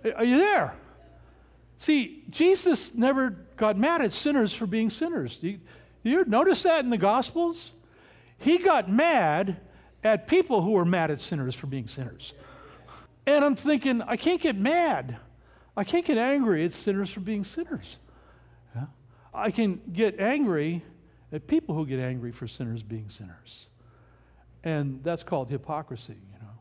Are 0.05 0.25
you 0.25 0.39
there? 0.39 0.75
See, 1.79 2.23
Jesus 2.31 2.95
never 2.95 3.31
got 3.57 3.77
mad 3.77 4.03
at 4.03 4.13
sinners 4.13 4.53
for 4.53 4.67
being 4.67 4.91
sinners. 4.91 5.39
You, 5.43 5.61
you 6.03 6.25
notice 6.25 6.63
that 6.65 6.85
in 6.85 6.91
the 6.91 6.99
Gospels? 6.99 7.73
He 8.39 8.59
got 8.59 8.91
mad 8.91 9.61
at 10.03 10.27
people 10.29 10.63
who 10.63 10.73
were 10.73 10.85
mad 10.85 11.11
at 11.11 11.21
sinners 11.21 11.55
for 11.55 11.67
being 11.67 11.89
sinners. 11.89 12.35
And 13.27 13.45
I'm 13.45 13.57
thinking, 13.57 14.03
I 14.03 14.17
can't 14.17 14.41
get 14.41 14.57
mad. 14.57 15.17
I 15.77 15.85
can't 15.85 16.05
get 16.05 16.19
angry 16.19 16.65
at 16.65 16.73
sinners 16.73 17.11
for 17.11 17.21
being 17.21 17.43
sinners. 17.43 17.99
Yeah? 18.77 18.87
I 19.33 19.51
can 19.51 19.81
get 19.93 20.21
angry 20.21 20.83
at 21.33 21.47
people 21.47 21.75
who 21.75 21.87
get 21.87 21.99
angry 21.99 22.33
for 22.33 22.47
sinners 22.47 22.83
being 22.83 23.09
sinners. 23.09 23.67
And 24.63 25.03
that's 25.03 25.23
called 25.23 25.51
hypocrisy, 25.51 26.17
you 26.33 26.39
know. 26.39 26.53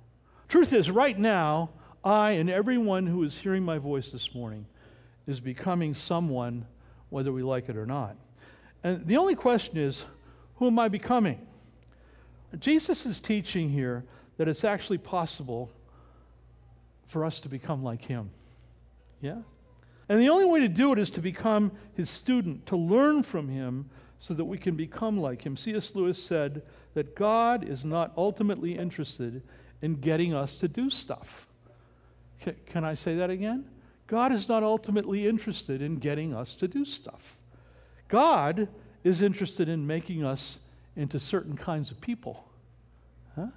Truth 0.47 0.73
is, 0.73 0.89
right 0.89 1.17
now, 1.17 1.69
I 2.03 2.31
and 2.31 2.49
everyone 2.49 3.07
who 3.07 3.23
is 3.23 3.37
hearing 3.37 3.63
my 3.63 3.77
voice 3.77 4.09
this 4.09 4.35
morning 4.35 4.65
is 5.25 5.39
becoming 5.39 5.93
someone, 5.93 6.65
whether 7.09 7.31
we 7.31 7.43
like 7.43 7.69
it 7.69 7.77
or 7.77 7.85
not. 7.85 8.17
And 8.83 9.05
the 9.07 9.17
only 9.17 9.35
question 9.35 9.77
is, 9.77 10.05
who 10.55 10.67
am 10.67 10.77
I 10.79 10.89
becoming? 10.89 11.47
Jesus 12.59 13.05
is 13.05 13.19
teaching 13.19 13.69
here 13.69 14.03
that 14.37 14.47
it's 14.47 14.63
actually 14.63 14.97
possible 14.97 15.71
for 17.07 17.23
us 17.23 17.39
to 17.41 17.49
become 17.49 17.83
like 17.83 18.03
him. 18.03 18.29
Yeah? 19.21 19.41
And 20.09 20.19
the 20.19 20.29
only 20.29 20.45
way 20.45 20.59
to 20.59 20.67
do 20.67 20.91
it 20.91 20.99
is 20.99 21.09
to 21.11 21.21
become 21.21 21.71
his 21.95 22.09
student, 22.09 22.65
to 22.67 22.75
learn 22.75 23.23
from 23.23 23.47
him 23.47 23.89
so 24.19 24.33
that 24.33 24.45
we 24.45 24.57
can 24.57 24.75
become 24.75 25.19
like 25.19 25.41
him. 25.41 25.55
C.S. 25.55 25.95
Lewis 25.95 26.21
said 26.21 26.63
that 26.93 27.15
God 27.15 27.67
is 27.67 27.85
not 27.85 28.11
ultimately 28.17 28.77
interested 28.77 29.41
in 29.81 29.95
getting 29.95 30.33
us 30.33 30.57
to 30.57 30.67
do 30.67 30.89
stuff. 30.89 31.47
Can, 32.43 32.55
can 32.65 32.83
I 32.83 32.93
say 32.93 33.15
that 33.15 33.29
again? 33.29 33.65
God 34.07 34.33
is 34.33 34.49
not 34.49 34.63
ultimately 34.63 35.27
interested 35.27 35.81
in 35.81 35.95
getting 35.95 36.35
us 36.35 36.55
to 36.55 36.67
do 36.67 36.83
stuff. 36.83 37.37
God 38.09 38.67
is 39.03 39.21
interested 39.21 39.69
in 39.69 39.87
making 39.87 40.25
us 40.25 40.59
into 40.97 41.19
certain 41.19 41.55
kinds 41.55 41.89
of 41.89 41.99
people. 42.01 42.45
Huh? 43.35 43.47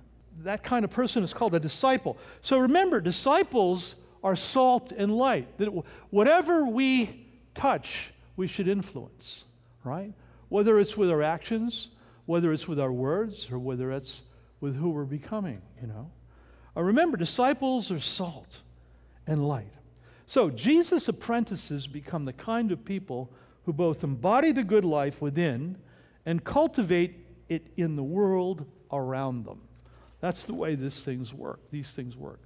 That 0.45 0.63
kind 0.63 0.85
of 0.85 0.91
person 0.91 1.25
is 1.25 1.35
called 1.35 1.55
a 1.55 1.61
disciple. 1.61 2.17
So 2.43 2.59
remember, 2.59 3.01
disciples 3.01 3.97
are 4.23 4.37
salt 4.37 4.93
and 4.93 5.15
light. 5.15 5.59
That 5.59 5.69
whatever 6.11 6.65
we 6.65 7.27
touch, 7.55 8.13
we 8.37 8.47
should 8.47 8.69
influence, 8.69 9.47
right? 9.83 10.13
Whether 10.49 10.79
it's 10.79 10.97
with 10.97 11.11
our 11.11 11.23
actions, 11.23 11.89
whether 12.27 12.53
it's 12.53 12.69
with 12.69 12.79
our 12.79 12.93
words, 12.93 13.49
or 13.51 13.59
whether 13.59 13.91
it's 13.91 14.23
with 14.61 14.77
who 14.77 14.91
we're 14.91 15.05
becoming, 15.05 15.61
you 15.81 15.89
know. 15.89 16.11
Uh, 16.77 16.83
remember, 16.83 17.17
disciples 17.17 17.91
are 17.91 18.01
salt 18.01 18.61
and 19.27 19.47
light. 19.47 19.73
So 20.27 20.51
Jesus' 20.51 21.09
apprentices 21.09 21.87
become 21.87 22.25
the 22.25 22.33
kind 22.33 22.73
of 22.73 22.85
people 22.85 23.31
who 23.65 23.73
both 23.73 24.05
embody 24.05 24.53
the 24.53 24.65
good 24.65 24.85
life 24.85 25.21
within 25.21 25.77
and 26.25 26.43
cultivate 26.43 27.15
it 27.49 27.67
in 27.77 27.97
the 27.97 28.03
world 28.03 28.65
around 28.93 29.45
them. 29.45 29.61
That's 30.21 30.45
the 30.45 30.55
way 30.55 30.75
these 30.75 31.05
things 31.05 31.33
work. 31.33 31.61
These 31.71 31.91
things 31.91 32.17
work. 32.17 32.41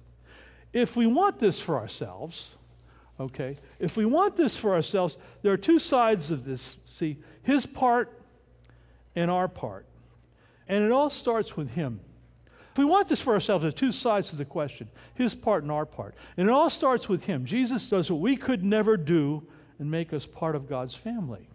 If 0.73 0.95
we 0.95 1.07
want 1.07 1.39
this 1.39 1.59
for 1.59 1.77
ourselves, 1.77 2.55
okay, 3.19 3.57
if 3.79 3.97
we 3.97 4.05
want 4.05 4.35
this 4.35 4.55
for 4.55 4.73
ourselves, 4.73 5.17
there 5.41 5.51
are 5.51 5.57
two 5.57 5.79
sides 5.79 6.31
of 6.31 6.43
this. 6.43 6.77
See, 6.85 7.17
his 7.43 7.65
part 7.65 8.21
and 9.15 9.31
our 9.31 9.47
part. 9.47 9.85
And 10.67 10.83
it 10.83 10.91
all 10.91 11.09
starts 11.09 11.57
with 11.57 11.71
him. 11.71 11.99
If 12.71 12.77
we 12.77 12.85
want 12.85 13.09
this 13.09 13.21
for 13.21 13.33
ourselves, 13.33 13.63
there's 13.63 13.73
two 13.73 13.91
sides 13.91 14.29
to 14.29 14.35
the 14.35 14.45
question 14.45 14.89
his 15.15 15.35
part 15.35 15.63
and 15.63 15.71
our 15.71 15.85
part. 15.85 16.15
And 16.37 16.47
it 16.47 16.51
all 16.51 16.69
starts 16.69 17.09
with 17.09 17.25
him. 17.25 17.45
Jesus 17.45 17.89
does 17.89 18.09
what 18.09 18.21
we 18.21 18.37
could 18.37 18.63
never 18.63 18.95
do 18.95 19.43
and 19.77 19.91
make 19.91 20.13
us 20.13 20.25
part 20.25 20.55
of 20.55 20.69
God's 20.69 20.95
family. 20.95 21.49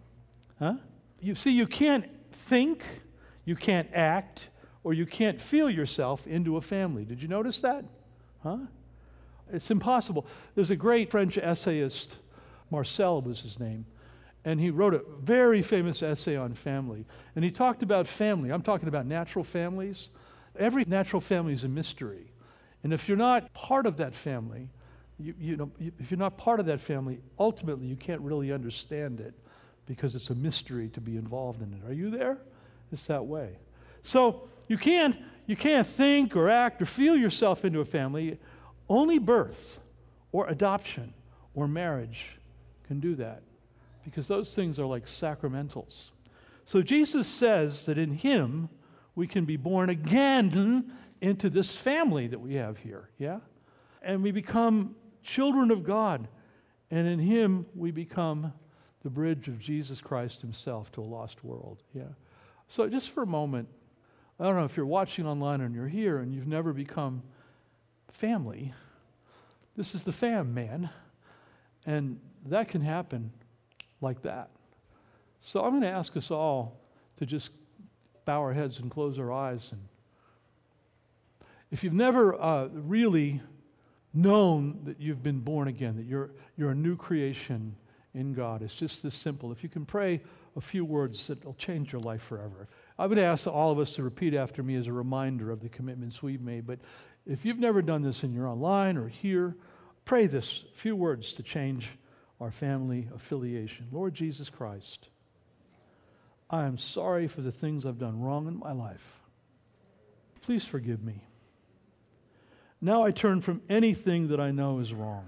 Huh? 0.59 0.75
You 1.19 1.33
see, 1.33 1.51
you 1.51 1.65
can't 1.65 2.05
think, 2.31 2.83
you 3.45 3.55
can't 3.55 3.89
act, 3.93 4.49
or 4.83 4.93
you 4.93 5.05
can't 5.05 5.41
feel 5.41 5.69
yourself 5.69 6.27
into 6.27 6.57
a 6.57 6.61
family. 6.61 7.03
Did 7.03 7.21
you 7.21 7.27
notice 7.27 7.59
that? 7.59 7.83
Huh? 8.43 8.57
It's 9.51 9.71
impossible. 9.71 10.25
There's 10.55 10.71
a 10.71 10.75
great 10.75 11.09
French 11.09 11.37
essayist, 11.37 12.17
Marcel 12.69 13.21
was 13.21 13.41
his 13.41 13.59
name, 13.59 13.85
and 14.45 14.59
he 14.59 14.69
wrote 14.69 14.93
a 14.93 15.01
very 15.21 15.61
famous 15.61 16.03
essay 16.03 16.35
on 16.35 16.53
family. 16.53 17.05
And 17.35 17.43
he 17.43 17.51
talked 17.51 17.81
about 17.81 18.07
family. 18.07 18.51
I'm 18.51 18.61
talking 18.61 18.87
about 18.87 19.05
natural 19.05 19.43
families. 19.43 20.09
Every 20.57 20.85
natural 20.85 21.21
family 21.21 21.53
is 21.53 21.63
a 21.63 21.69
mystery. 21.69 22.31
And 22.83 22.93
if 22.93 23.07
you're 23.07 23.17
not 23.17 23.53
part 23.53 23.85
of 23.85 23.97
that 23.97 24.13
family, 24.13 24.69
you, 25.19 25.33
you 25.39 25.55
know, 25.57 25.71
if 25.79 26.11
you're 26.11 26.19
not 26.19 26.37
part 26.37 26.59
of 26.59 26.67
that 26.67 26.79
family, 26.79 27.19
ultimately 27.39 27.87
you 27.87 27.95
can't 27.95 28.21
really 28.21 28.51
understand 28.51 29.19
it 29.19 29.33
because 29.85 30.15
it's 30.15 30.29
a 30.29 30.35
mystery 30.35 30.89
to 30.89 31.01
be 31.01 31.15
involved 31.15 31.61
in 31.61 31.73
it. 31.73 31.89
Are 31.89 31.93
you 31.93 32.09
there? 32.09 32.37
It's 32.91 33.07
that 33.07 33.25
way. 33.25 33.57
So 34.03 34.47
you 34.67 34.77
can't, 34.77 35.15
you 35.47 35.55
can't 35.55 35.87
think 35.87 36.35
or 36.35 36.49
act 36.49 36.81
or 36.81 36.85
feel 36.85 37.15
yourself 37.15 37.65
into 37.65 37.79
a 37.79 37.85
family. 37.85 38.39
Only 38.89 39.17
birth 39.17 39.79
or 40.31 40.47
adoption 40.47 41.13
or 41.55 41.67
marriage 41.67 42.37
can 42.85 42.99
do 42.99 43.15
that 43.15 43.41
because 44.03 44.27
those 44.27 44.53
things 44.53 44.79
are 44.79 44.85
like 44.85 45.05
sacramentals. 45.05 46.11
So 46.65 46.81
Jesus 46.81 47.27
says 47.27 47.85
that 47.85 47.97
in 47.97 48.13
Him 48.13 48.69
we 49.17 49.25
can 49.25 49.45
be 49.45 49.57
born 49.57 49.89
again 49.89 50.85
into 51.21 51.49
this 51.49 51.75
family 51.75 52.27
that 52.27 52.39
we 52.39 52.53
have 52.53 52.77
here, 52.77 53.09
yeah? 53.17 53.39
And 54.03 54.21
we 54.21 54.29
become 54.29 54.95
children 55.23 55.71
of 55.71 55.83
God. 55.83 56.27
And 56.91 57.07
in 57.07 57.17
Him 57.17 57.65
we 57.73 57.89
become 57.89 58.53
the 59.03 59.09
bridge 59.09 59.47
of 59.47 59.57
Jesus 59.57 60.01
Christ 60.01 60.41
Himself 60.41 60.91
to 60.91 61.01
a 61.01 61.03
lost 61.03 61.43
world, 61.43 61.81
yeah? 61.95 62.03
So 62.67 62.87
just 62.87 63.09
for 63.09 63.23
a 63.23 63.27
moment, 63.27 63.67
I 64.39 64.43
don't 64.43 64.55
know 64.55 64.65
if 64.65 64.77
you're 64.77 64.85
watching 64.85 65.25
online 65.25 65.61
and 65.61 65.73
you're 65.73 65.87
here 65.87 66.19
and 66.19 66.31
you've 66.31 66.47
never 66.47 66.71
become 66.71 67.23
family. 68.09 68.71
This 69.75 69.95
is 69.95 70.03
the 70.03 70.13
fam, 70.13 70.53
man. 70.53 70.91
And 71.87 72.19
that 72.45 72.69
can 72.69 72.81
happen 72.81 73.31
like 73.99 74.21
that. 74.21 74.51
So 75.41 75.63
I'm 75.63 75.71
going 75.71 75.81
to 75.81 75.89
ask 75.89 76.15
us 76.15 76.29
all 76.29 76.79
to 77.15 77.25
just 77.25 77.49
bow 78.27 78.41
our 78.41 78.53
heads 78.53 78.79
and 78.79 78.91
close 78.91 79.17
our 79.17 79.31
eyes. 79.31 79.71
And 79.71 79.81
if 81.71 81.83
you've 81.83 81.93
never 81.93 82.39
uh, 82.39 82.67
really 82.67 83.41
known 84.13 84.81
that 84.83 84.99
you've 84.99 85.23
been 85.23 85.39
born 85.39 85.69
again, 85.69 85.95
that 85.95 86.05
you're, 86.05 86.31
you're 86.57 86.71
a 86.71 86.75
new 86.75 86.97
creation 86.97 87.73
in 88.13 88.33
God, 88.33 88.61
it's 88.61 88.75
just 88.75 89.01
this 89.01 89.15
simple. 89.15 89.51
If 89.51 89.63
you 89.63 89.69
can 89.69 89.85
pray 89.85 90.21
a 90.57 90.61
few 90.61 90.83
words 90.83 91.31
will 91.43 91.53
change 91.53 91.93
your 91.93 92.01
life 92.01 92.21
forever. 92.21 92.67
I 92.99 93.05
would 93.07 93.19
ask 93.19 93.47
all 93.47 93.71
of 93.71 93.79
us 93.79 93.93
to 93.93 94.03
repeat 94.03 94.33
after 94.33 94.61
me 94.61 94.75
as 94.75 94.87
a 94.87 94.93
reminder 94.93 95.51
of 95.51 95.61
the 95.61 95.69
commitments 95.69 96.21
we've 96.21 96.41
made. 96.41 96.67
But 96.67 96.79
if 97.25 97.45
you've 97.45 97.59
never 97.59 97.81
done 97.81 98.01
this 98.01 98.23
and 98.23 98.33
you're 98.33 98.47
online 98.47 98.97
or 98.97 99.07
here, 99.07 99.55
pray 100.03 100.25
this 100.25 100.65
few 100.73 100.95
words 100.95 101.33
to 101.33 101.43
change 101.43 101.89
our 102.41 102.51
family 102.51 103.07
affiliation. 103.13 103.87
Lord 103.91 104.15
Jesus 104.15 104.49
Christ, 104.49 105.09
I 106.49 106.65
am 106.65 106.77
sorry 106.77 107.27
for 107.27 107.41
the 107.41 107.51
things 107.51 107.85
I've 107.85 107.99
done 107.99 108.21
wrong 108.21 108.47
in 108.47 108.57
my 108.57 108.71
life. 108.71 109.19
Please 110.41 110.65
forgive 110.65 111.03
me. 111.03 111.21
Now 112.79 113.03
I 113.03 113.11
turn 113.11 113.41
from 113.41 113.61
anything 113.69 114.29
that 114.29 114.39
I 114.39 114.51
know 114.51 114.79
is 114.79 114.93
wrong. 114.93 115.25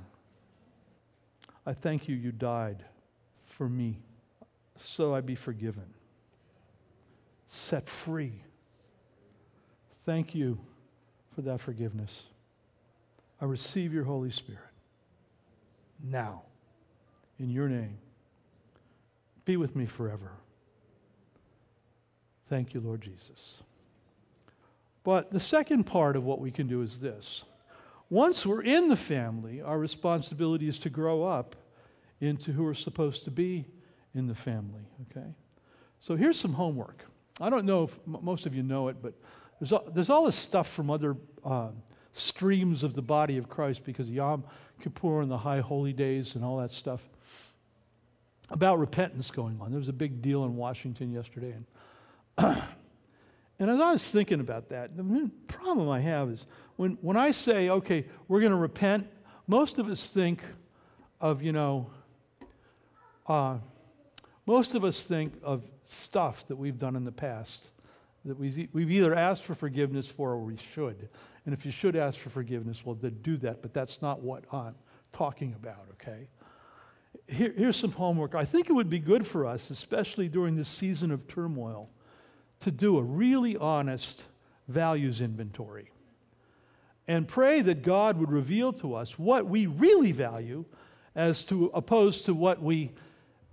I 1.65 1.73
thank 1.73 2.07
you, 2.07 2.15
you 2.15 2.31
died 2.31 2.83
for 3.45 3.67
me, 3.67 3.99
so 4.77 5.13
I 5.13 5.21
be 5.21 5.35
forgiven, 5.35 5.85
set 7.47 7.89
free. 7.89 8.41
Thank 10.05 10.33
you 10.33 10.57
for 11.35 11.41
that 11.41 11.59
forgiveness. 11.59 12.23
I 13.41 13.45
receive 13.45 13.93
your 13.93 14.03
Holy 14.03 14.31
Spirit 14.31 14.61
now 16.03 16.43
in 17.39 17.49
your 17.49 17.67
name. 17.67 17.97
Be 19.45 19.57
with 19.57 19.75
me 19.75 19.85
forever. 19.85 20.31
Thank 22.49 22.73
you, 22.73 22.79
Lord 22.79 23.01
Jesus. 23.01 23.61
But 25.03 25.31
the 25.31 25.39
second 25.39 25.83
part 25.85 26.15
of 26.15 26.23
what 26.23 26.39
we 26.39 26.51
can 26.51 26.67
do 26.67 26.81
is 26.81 26.99
this. 26.99 27.45
Once 28.09 28.45
we're 28.45 28.63
in 28.63 28.89
the 28.89 28.95
family, 28.95 29.61
our 29.61 29.77
responsibility 29.77 30.67
is 30.67 30.79
to 30.79 30.89
grow 30.89 31.23
up 31.23 31.55
into 32.19 32.51
who 32.51 32.63
we're 32.63 32.73
supposed 32.73 33.23
to 33.23 33.31
be 33.31 33.65
in 34.15 34.27
the 34.27 34.35
family, 34.35 34.81
okay? 35.09 35.27
So 36.01 36.15
here's 36.15 36.39
some 36.39 36.53
homework. 36.53 37.05
I 37.39 37.49
don't 37.49 37.65
know 37.65 37.83
if 37.83 37.99
m- 38.07 38.17
most 38.21 38.47
of 38.47 38.55
you 38.55 38.63
know 38.63 38.87
it, 38.87 38.97
but 39.01 39.13
there's 39.59 39.71
all, 39.71 39.87
there's 39.93 40.09
all 40.09 40.25
this 40.25 40.35
stuff 40.35 40.67
from 40.67 40.89
other 40.89 41.15
uh, 41.45 41.69
streams 42.13 42.83
of 42.83 42.95
the 42.95 43.01
body 43.01 43.37
of 43.37 43.47
Christ 43.47 43.85
because 43.85 44.09
Yom 44.09 44.43
Kippur 44.81 45.21
and 45.21 45.29
the 45.29 45.37
High 45.37 45.59
Holy 45.59 45.93
Days 45.93 46.35
and 46.35 46.43
all 46.43 46.57
that 46.57 46.71
stuff 46.71 47.07
about 48.49 48.79
repentance 48.79 49.29
going 49.29 49.59
on. 49.61 49.69
There 49.69 49.79
was 49.79 49.89
a 49.89 49.93
big 49.93 50.21
deal 50.21 50.43
in 50.45 50.55
Washington 50.55 51.11
yesterday. 51.11 51.51
And, 51.51 51.65
and 53.59 53.69
as 53.69 53.79
I 53.79 53.91
was 53.91 54.11
thinking 54.11 54.39
about 54.39 54.69
that, 54.69 54.95
the 54.95 55.31
problem 55.47 55.89
I 55.89 55.99
have 55.99 56.29
is 56.29 56.45
when, 56.75 56.97
when 57.01 57.17
I 57.17 57.31
say, 57.31 57.69
okay, 57.69 58.05
we're 58.27 58.39
going 58.39 58.51
to 58.51 58.57
repent, 58.57 59.07
most 59.47 59.77
of 59.77 59.87
us 59.87 60.07
think 60.07 60.43
of, 61.19 61.41
you 61.41 61.51
know, 61.51 61.89
uh, 63.27 63.57
most 64.45 64.73
of 64.73 64.83
us 64.83 65.03
think 65.03 65.33
of 65.43 65.63
stuff 65.83 66.47
that 66.47 66.55
we've 66.55 66.79
done 66.79 66.95
in 66.95 67.03
the 67.03 67.11
past 67.11 67.69
that 68.25 68.37
we've, 68.37 68.67
we've 68.73 68.91
either 68.91 69.15
asked 69.15 69.43
for 69.43 69.55
forgiveness 69.55 70.07
for 70.07 70.31
or 70.31 70.39
we 70.39 70.57
should. 70.57 71.09
And 71.45 71.53
if 71.53 71.65
you 71.65 71.71
should 71.71 71.95
ask 71.95 72.19
for 72.19 72.29
forgiveness, 72.29 72.85
well, 72.85 72.95
then 72.95 73.17
do 73.21 73.37
that, 73.37 73.61
but 73.61 73.73
that's 73.73 74.01
not 74.01 74.21
what 74.21 74.43
I'm 74.51 74.75
talking 75.11 75.53
about, 75.53 75.85
okay? 75.93 76.27
Here, 77.27 77.53
here's 77.55 77.75
some 77.75 77.91
homework. 77.91 78.35
I 78.35 78.45
think 78.45 78.69
it 78.69 78.73
would 78.73 78.89
be 78.89 78.99
good 78.99 79.25
for 79.25 79.45
us, 79.45 79.69
especially 79.71 80.27
during 80.27 80.55
this 80.55 80.69
season 80.69 81.11
of 81.11 81.27
turmoil, 81.27 81.89
to 82.61 82.71
do 82.71 82.97
a 82.97 83.03
really 83.03 83.57
honest 83.57 84.27
values 84.67 85.21
inventory 85.21 85.91
and 87.07 87.27
pray 87.27 87.61
that 87.61 87.81
God 87.81 88.17
would 88.17 88.31
reveal 88.31 88.71
to 88.73 88.93
us 88.93 89.17
what 89.17 89.47
we 89.47 89.65
really 89.65 90.11
value 90.11 90.65
as 91.15 91.43
to 91.45 91.71
opposed 91.73 92.25
to 92.25 92.33
what 92.33 92.61
we 92.61 92.91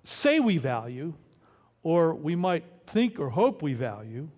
say 0.05 0.40
we 0.40 0.59
value 0.59 1.14
or 1.83 2.14
we 2.14 2.37
might 2.37 2.64
think 2.87 3.19
or 3.19 3.31
hope 3.31 3.62
we 3.62 3.73
value 3.73 4.29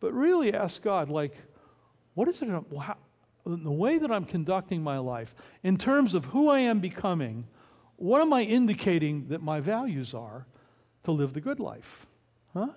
but 0.00 0.12
really 0.12 0.54
ask 0.54 0.82
God 0.82 1.10
like 1.10 1.36
what 2.14 2.28
is 2.28 2.40
it 2.40 2.48
how, 2.48 2.96
the 3.44 3.70
way 3.70 3.98
that 3.98 4.12
I'm 4.12 4.24
conducting 4.24 4.82
my 4.82 4.98
life 4.98 5.34
in 5.62 5.76
terms 5.76 6.14
of 6.14 6.26
who 6.26 6.48
I 6.48 6.60
am 6.60 6.78
becoming 6.78 7.46
what 7.98 8.22
am 8.22 8.32
I 8.32 8.42
indicating 8.42 9.26
that 9.28 9.42
my 9.42 9.58
values 9.58 10.14
are 10.14 10.46
to 11.02 11.12
live 11.12 11.32
the 11.32 11.40
good 11.40 11.58
life? 11.58 12.06
Huh? 12.54 12.68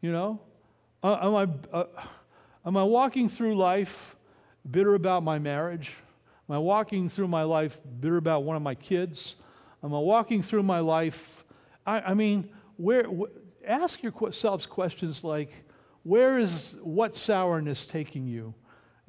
You 0.00 0.12
know? 0.12 0.40
Uh, 1.02 1.18
am, 1.20 1.34
I, 1.34 1.76
uh, 1.76 1.84
am 2.64 2.76
I 2.76 2.82
walking 2.82 3.28
through 3.28 3.56
life 3.56 4.16
bitter 4.68 4.94
about 4.94 5.22
my 5.22 5.38
marriage? 5.38 5.94
Am 6.48 6.56
I 6.56 6.58
walking 6.58 7.08
through 7.08 7.28
my 7.28 7.42
life 7.42 7.78
bitter 8.00 8.16
about 8.16 8.44
one 8.44 8.56
of 8.56 8.62
my 8.62 8.74
kids? 8.74 9.36
Am 9.82 9.94
I 9.94 9.98
walking 9.98 10.42
through 10.42 10.62
my 10.62 10.80
life? 10.80 11.44
I, 11.86 12.00
I 12.00 12.14
mean, 12.14 12.50
where, 12.76 13.04
wh- 13.04 13.30
ask 13.66 14.02
yourselves 14.02 14.66
questions 14.66 15.22
like, 15.22 15.52
where 16.02 16.38
is 16.38 16.76
what 16.82 17.16
sourness 17.16 17.86
taking 17.86 18.26
you? 18.26 18.54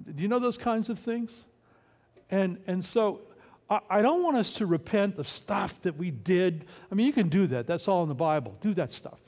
Do 0.04 0.22
you 0.22 0.28
know 0.28 0.40
those 0.40 0.58
kinds 0.58 0.90
of 0.90 1.00
things? 1.00 1.44
And, 2.30 2.60
and 2.68 2.84
so 2.84 3.22
I 3.90 4.02
don't 4.02 4.24
want 4.24 4.38
us 4.38 4.54
to 4.54 4.66
repent 4.66 5.18
of 5.18 5.28
stuff 5.28 5.82
that 5.82 5.98
we 5.98 6.10
did. 6.10 6.66
I 6.92 6.96
mean, 6.96 7.06
you 7.06 7.14
can 7.14 7.28
do 7.28 7.48
that. 7.48 7.68
That's 7.68 7.88
all 7.88 8.02
in 8.04 8.10
the 8.10 8.16
Bible. 8.16 8.56
Do 8.62 8.74
that 8.76 8.94
stuff. 8.94 9.20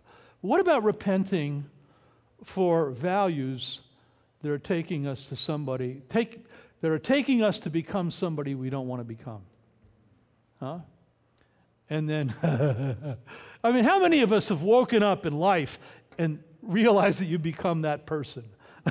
What 0.42 0.62
about 0.62 0.84
repenting 0.84 1.66
for 2.44 2.92
values 2.92 3.82
that 4.42 4.52
are 4.52 4.60
taking 4.60 5.08
us 5.08 5.26
to 5.26 5.36
somebody, 5.36 6.02
take, 6.10 6.46
that 6.82 6.92
are 6.92 7.00
taking 7.00 7.44
us 7.44 7.60
to 7.60 7.70
become 7.70 8.12
somebody 8.12 8.56
we 8.56 8.70
don't 8.70 8.88
want 8.88 9.02
to 9.02 9.06
become? 9.06 9.42
Huh? 10.60 10.80
And 11.90 12.10
then, 12.10 12.34
I 13.64 13.72
mean, 13.72 13.84
how 13.84 14.00
many 14.00 14.22
of 14.22 14.32
us 14.32 14.50
have 14.50 14.62
woken 14.62 15.04
up 15.04 15.26
in 15.26 15.38
life 15.38 15.80
and 16.18 16.44
realized 16.62 17.20
that 17.20 17.26
you 17.26 17.40
become 17.40 17.82
that 17.82 18.06
person. 18.06 18.44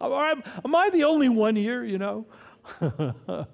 am, 0.00 0.42
I 0.74 0.90
the 0.90 1.04
only 1.04 1.28
one 1.28 1.56
here, 1.56 1.84
you 1.84 1.98
know? 1.98 2.26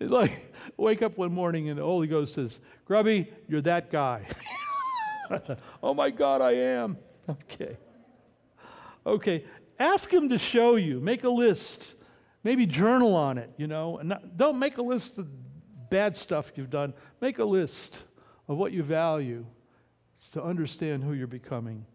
like, 0.00 0.52
wake 0.76 1.02
up 1.02 1.16
one 1.18 1.32
morning 1.32 1.68
and 1.68 1.78
the 1.78 1.82
Holy 1.82 2.06
Ghost 2.06 2.34
says, 2.34 2.60
Grubby, 2.84 3.30
you're 3.48 3.62
that 3.62 3.90
guy. 3.90 4.26
oh 5.82 5.94
my 5.94 6.10
God, 6.10 6.40
I 6.40 6.52
am. 6.52 6.98
Okay. 7.28 7.76
Okay. 9.06 9.44
Ask 9.78 10.12
him 10.12 10.28
to 10.28 10.38
show 10.38 10.76
you. 10.76 11.00
Make 11.00 11.24
a 11.24 11.28
list. 11.28 11.94
Maybe 12.42 12.66
journal 12.66 13.14
on 13.14 13.38
it, 13.38 13.50
you 13.56 13.66
know. 13.66 13.98
And 13.98 14.10
not, 14.10 14.36
don't 14.36 14.58
make 14.58 14.78
a 14.78 14.82
list 14.82 15.18
of 15.18 15.28
bad 15.90 16.16
stuff 16.16 16.52
you've 16.56 16.70
done. 16.70 16.94
Make 17.20 17.38
a 17.38 17.44
list 17.44 18.02
of 18.48 18.56
what 18.56 18.72
you 18.72 18.82
value 18.82 19.46
to 20.32 20.42
understand 20.42 21.02
who 21.02 21.12
you're 21.12 21.26
becoming. 21.26 21.86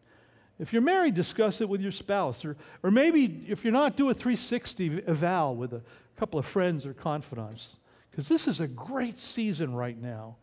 If 0.60 0.74
you're 0.74 0.82
married, 0.82 1.14
discuss 1.14 1.62
it 1.62 1.70
with 1.70 1.82
your 1.82 1.92
spouse. 1.92 2.44
Or, 2.44 2.58
or 2.84 2.92
maybe 2.92 3.46
if 3.48 3.64
you're 3.64 3.74
not, 3.74 3.96
do 3.96 4.10
a 4.10 4.14
360 4.14 5.04
eval 5.08 5.56
with 5.56 5.74
a 5.74 5.82
couple 6.18 6.40
of 6.40 6.46
friends 6.46 6.86
or 6.86 6.94
confidants. 6.94 7.78
Because 8.12 8.28
this 8.28 8.48
is 8.48 8.60
a 8.60 8.68
great 8.68 9.22
season 9.22 9.74
right 9.74 10.00
now. 10.00 10.36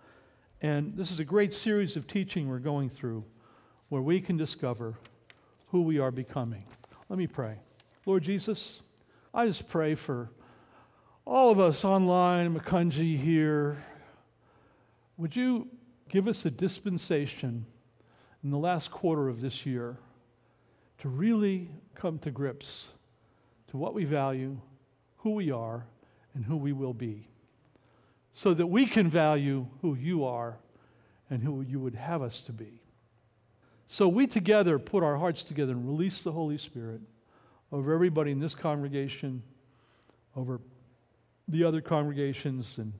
And 0.63 0.97
this 0.97 1.11
is 1.11 1.21
a 1.21 1.25
great 1.25 1.53
series 1.53 1.97
of 1.97 2.07
teaching 2.07 2.49
we're 2.49 2.59
going 2.59 2.89
through 2.89 3.25
where 3.91 4.01
we 4.01 4.21
can 4.21 4.37
discover 4.37 4.95
who 5.77 5.83
we 5.83 5.99
are 5.99 6.11
becoming. 6.11 6.65
Let 7.11 7.19
me 7.19 7.27
pray. 7.27 7.59
Lord 8.07 8.23
Jesus, 8.23 8.81
I 9.35 9.45
just 9.45 9.69
pray 9.69 9.95
for 9.95 10.31
all 11.27 11.51
of 11.51 11.61
us 11.61 11.85
online, 11.85 12.59
Makunji 12.59 13.19
here. 13.19 13.85
Would 15.19 15.37
you 15.37 15.69
give 16.09 16.29
us 16.29 16.47
a 16.47 16.51
dispensation 16.51 17.67
in 18.43 18.51
the 18.51 18.57
last 18.57 18.91
quarter 18.91 19.29
of 19.29 19.43
this 19.43 19.67
year 19.67 19.99
to 21.01 21.11
really 21.11 21.69
come 21.95 22.19
to 22.21 22.31
grips 22.31 22.93
to 23.67 23.77
what 23.77 23.93
we 23.93 24.07
value, 24.07 24.57
who 25.19 25.33
we 25.33 25.51
are, 25.51 25.85
and 26.33 26.43
who 26.43 26.57
we 26.57 26.73
will 26.73 26.95
be, 26.95 27.29
so 28.33 28.55
that 28.55 28.67
we 28.67 28.87
can 28.87 29.11
value 29.11 29.67
who 29.83 29.95
you 29.95 30.25
are 30.25 30.57
and 31.29 31.43
who 31.43 31.61
you 31.61 31.79
would 31.79 31.97
have 31.97 32.23
us 32.23 32.41
to 32.41 32.53
be. 32.55 32.81
So 33.89 34.09
we 34.09 34.27
together 34.27 34.79
put 34.79 35.03
our 35.03 35.17
hearts 35.17 35.43
together 35.43 35.73
and 35.73 35.87
release 35.87 36.23
the 36.23 36.33
Holy 36.33 36.59
Spirit 36.59 37.01
over 37.73 37.93
everybody 37.93 38.33
in 38.33 38.41
this 38.41 38.55
congregation, 38.55 39.43
over 40.35 40.61
the 41.49 41.65
other 41.65 41.81
congregations, 41.81 42.79
and 42.79 42.93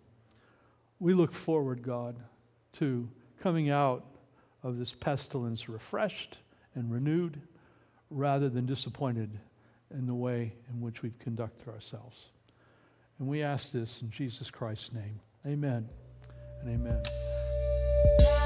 we 1.01 1.13
look 1.13 1.33
forward, 1.33 1.83
God, 1.83 2.17
to 2.75 3.09
coming 3.41 3.71
out 3.71 4.05
of 4.63 4.79
this 4.79 4.93
pestilence 4.93 5.69
refreshed 5.69 6.39
and 6.75 6.93
renewed 6.93 7.41
rather 8.11 8.49
than 8.49 8.67
disappointed 8.67 9.31
in 9.91 10.07
the 10.07 10.15
way 10.15 10.53
in 10.73 10.81
which 10.81 11.03
we've 11.03 11.19
conducted 11.19 11.69
ourselves. 11.69 12.27
And 13.19 13.29
we 13.29 13.43
ask 13.43 13.73
this 13.73 14.03
in 14.03 14.11
Jesus 14.11 14.51
Christ's 14.51 14.93
name. 14.93 15.21
Amen 15.47 15.89
and 16.61 16.71
amen. 16.71 18.46